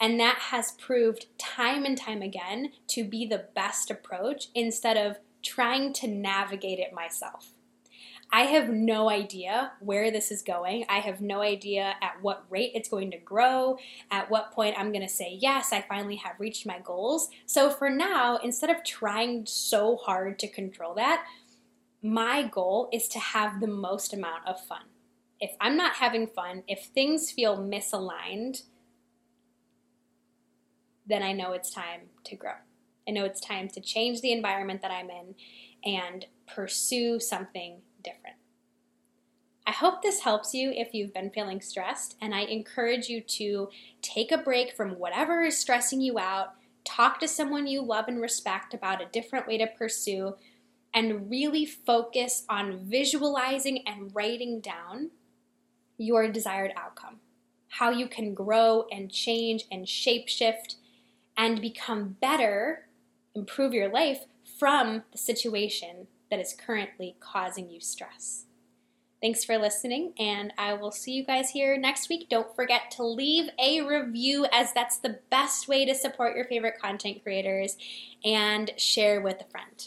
And 0.00 0.18
that 0.18 0.38
has 0.50 0.72
proved 0.72 1.26
time 1.38 1.84
and 1.84 1.96
time 1.96 2.22
again 2.22 2.72
to 2.88 3.04
be 3.04 3.26
the 3.26 3.46
best 3.54 3.90
approach 3.90 4.48
instead 4.54 4.96
of 4.96 5.18
trying 5.42 5.92
to 5.94 6.08
navigate 6.08 6.78
it 6.78 6.92
myself. 6.92 7.50
I 8.32 8.42
have 8.46 8.68
no 8.68 9.08
idea 9.10 9.72
where 9.78 10.10
this 10.10 10.32
is 10.32 10.42
going. 10.42 10.86
I 10.88 10.98
have 10.98 11.20
no 11.20 11.40
idea 11.40 11.94
at 12.02 12.20
what 12.20 12.44
rate 12.50 12.72
it's 12.74 12.88
going 12.88 13.12
to 13.12 13.18
grow, 13.18 13.78
at 14.10 14.28
what 14.28 14.50
point 14.50 14.74
I'm 14.76 14.90
going 14.90 15.06
to 15.06 15.08
say, 15.08 15.38
yes, 15.40 15.72
I 15.72 15.82
finally 15.82 16.16
have 16.16 16.40
reached 16.40 16.66
my 16.66 16.80
goals. 16.80 17.28
So 17.46 17.70
for 17.70 17.88
now, 17.88 18.38
instead 18.42 18.70
of 18.70 18.82
trying 18.82 19.46
so 19.46 19.96
hard 19.96 20.40
to 20.40 20.48
control 20.48 20.94
that, 20.94 21.24
my 22.04 22.42
goal 22.42 22.90
is 22.92 23.08
to 23.08 23.18
have 23.18 23.60
the 23.60 23.66
most 23.66 24.12
amount 24.12 24.46
of 24.46 24.60
fun. 24.60 24.82
If 25.40 25.52
I'm 25.58 25.74
not 25.74 25.94
having 25.94 26.26
fun, 26.26 26.62
if 26.68 26.84
things 26.84 27.30
feel 27.30 27.56
misaligned, 27.56 28.64
then 31.06 31.22
I 31.22 31.32
know 31.32 31.52
it's 31.52 31.70
time 31.70 32.02
to 32.24 32.36
grow. 32.36 32.52
I 33.08 33.12
know 33.12 33.24
it's 33.24 33.40
time 33.40 33.68
to 33.68 33.80
change 33.80 34.20
the 34.20 34.32
environment 34.32 34.82
that 34.82 34.90
I'm 34.90 35.08
in 35.08 35.34
and 35.82 36.26
pursue 36.46 37.20
something 37.20 37.80
different. 38.02 38.36
I 39.66 39.70
hope 39.70 40.02
this 40.02 40.20
helps 40.20 40.52
you 40.52 40.72
if 40.72 40.92
you've 40.92 41.14
been 41.14 41.30
feeling 41.30 41.62
stressed, 41.62 42.16
and 42.20 42.34
I 42.34 42.40
encourage 42.40 43.08
you 43.08 43.22
to 43.22 43.70
take 44.02 44.30
a 44.30 44.36
break 44.36 44.76
from 44.76 44.98
whatever 44.98 45.40
is 45.42 45.56
stressing 45.56 46.02
you 46.02 46.18
out, 46.18 46.52
talk 46.84 47.18
to 47.20 47.28
someone 47.28 47.66
you 47.66 47.80
love 47.80 48.08
and 48.08 48.20
respect 48.20 48.74
about 48.74 49.00
a 49.00 49.08
different 49.10 49.46
way 49.46 49.56
to 49.56 49.66
pursue 49.66 50.34
and 50.94 51.28
really 51.28 51.66
focus 51.66 52.44
on 52.48 52.78
visualizing 52.78 53.82
and 53.86 54.14
writing 54.14 54.60
down 54.60 55.10
your 55.98 56.28
desired 56.28 56.72
outcome. 56.76 57.16
How 57.68 57.90
you 57.90 58.06
can 58.06 58.32
grow 58.32 58.86
and 58.92 59.10
change 59.10 59.64
and 59.70 59.86
shapeshift 59.86 60.76
and 61.36 61.60
become 61.60 62.16
better, 62.20 62.86
improve 63.34 63.74
your 63.74 63.88
life 63.88 64.20
from 64.58 65.02
the 65.10 65.18
situation 65.18 66.06
that 66.30 66.38
is 66.38 66.54
currently 66.54 67.16
causing 67.18 67.68
you 67.68 67.80
stress. 67.80 68.46
Thanks 69.20 69.42
for 69.42 69.56
listening, 69.56 70.12
and 70.18 70.52
I 70.58 70.74
will 70.74 70.90
see 70.90 71.12
you 71.12 71.24
guys 71.24 71.50
here 71.50 71.78
next 71.78 72.10
week. 72.10 72.28
Don't 72.28 72.54
forget 72.54 72.90
to 72.92 73.04
leave 73.04 73.48
a 73.58 73.80
review, 73.80 74.46
as 74.52 74.74
that's 74.74 74.98
the 74.98 75.18
best 75.30 75.66
way 75.66 75.86
to 75.86 75.94
support 75.94 76.36
your 76.36 76.44
favorite 76.44 76.78
content 76.78 77.22
creators, 77.22 77.78
and 78.22 78.70
share 78.76 79.22
with 79.22 79.40
a 79.40 79.50
friend. 79.50 79.82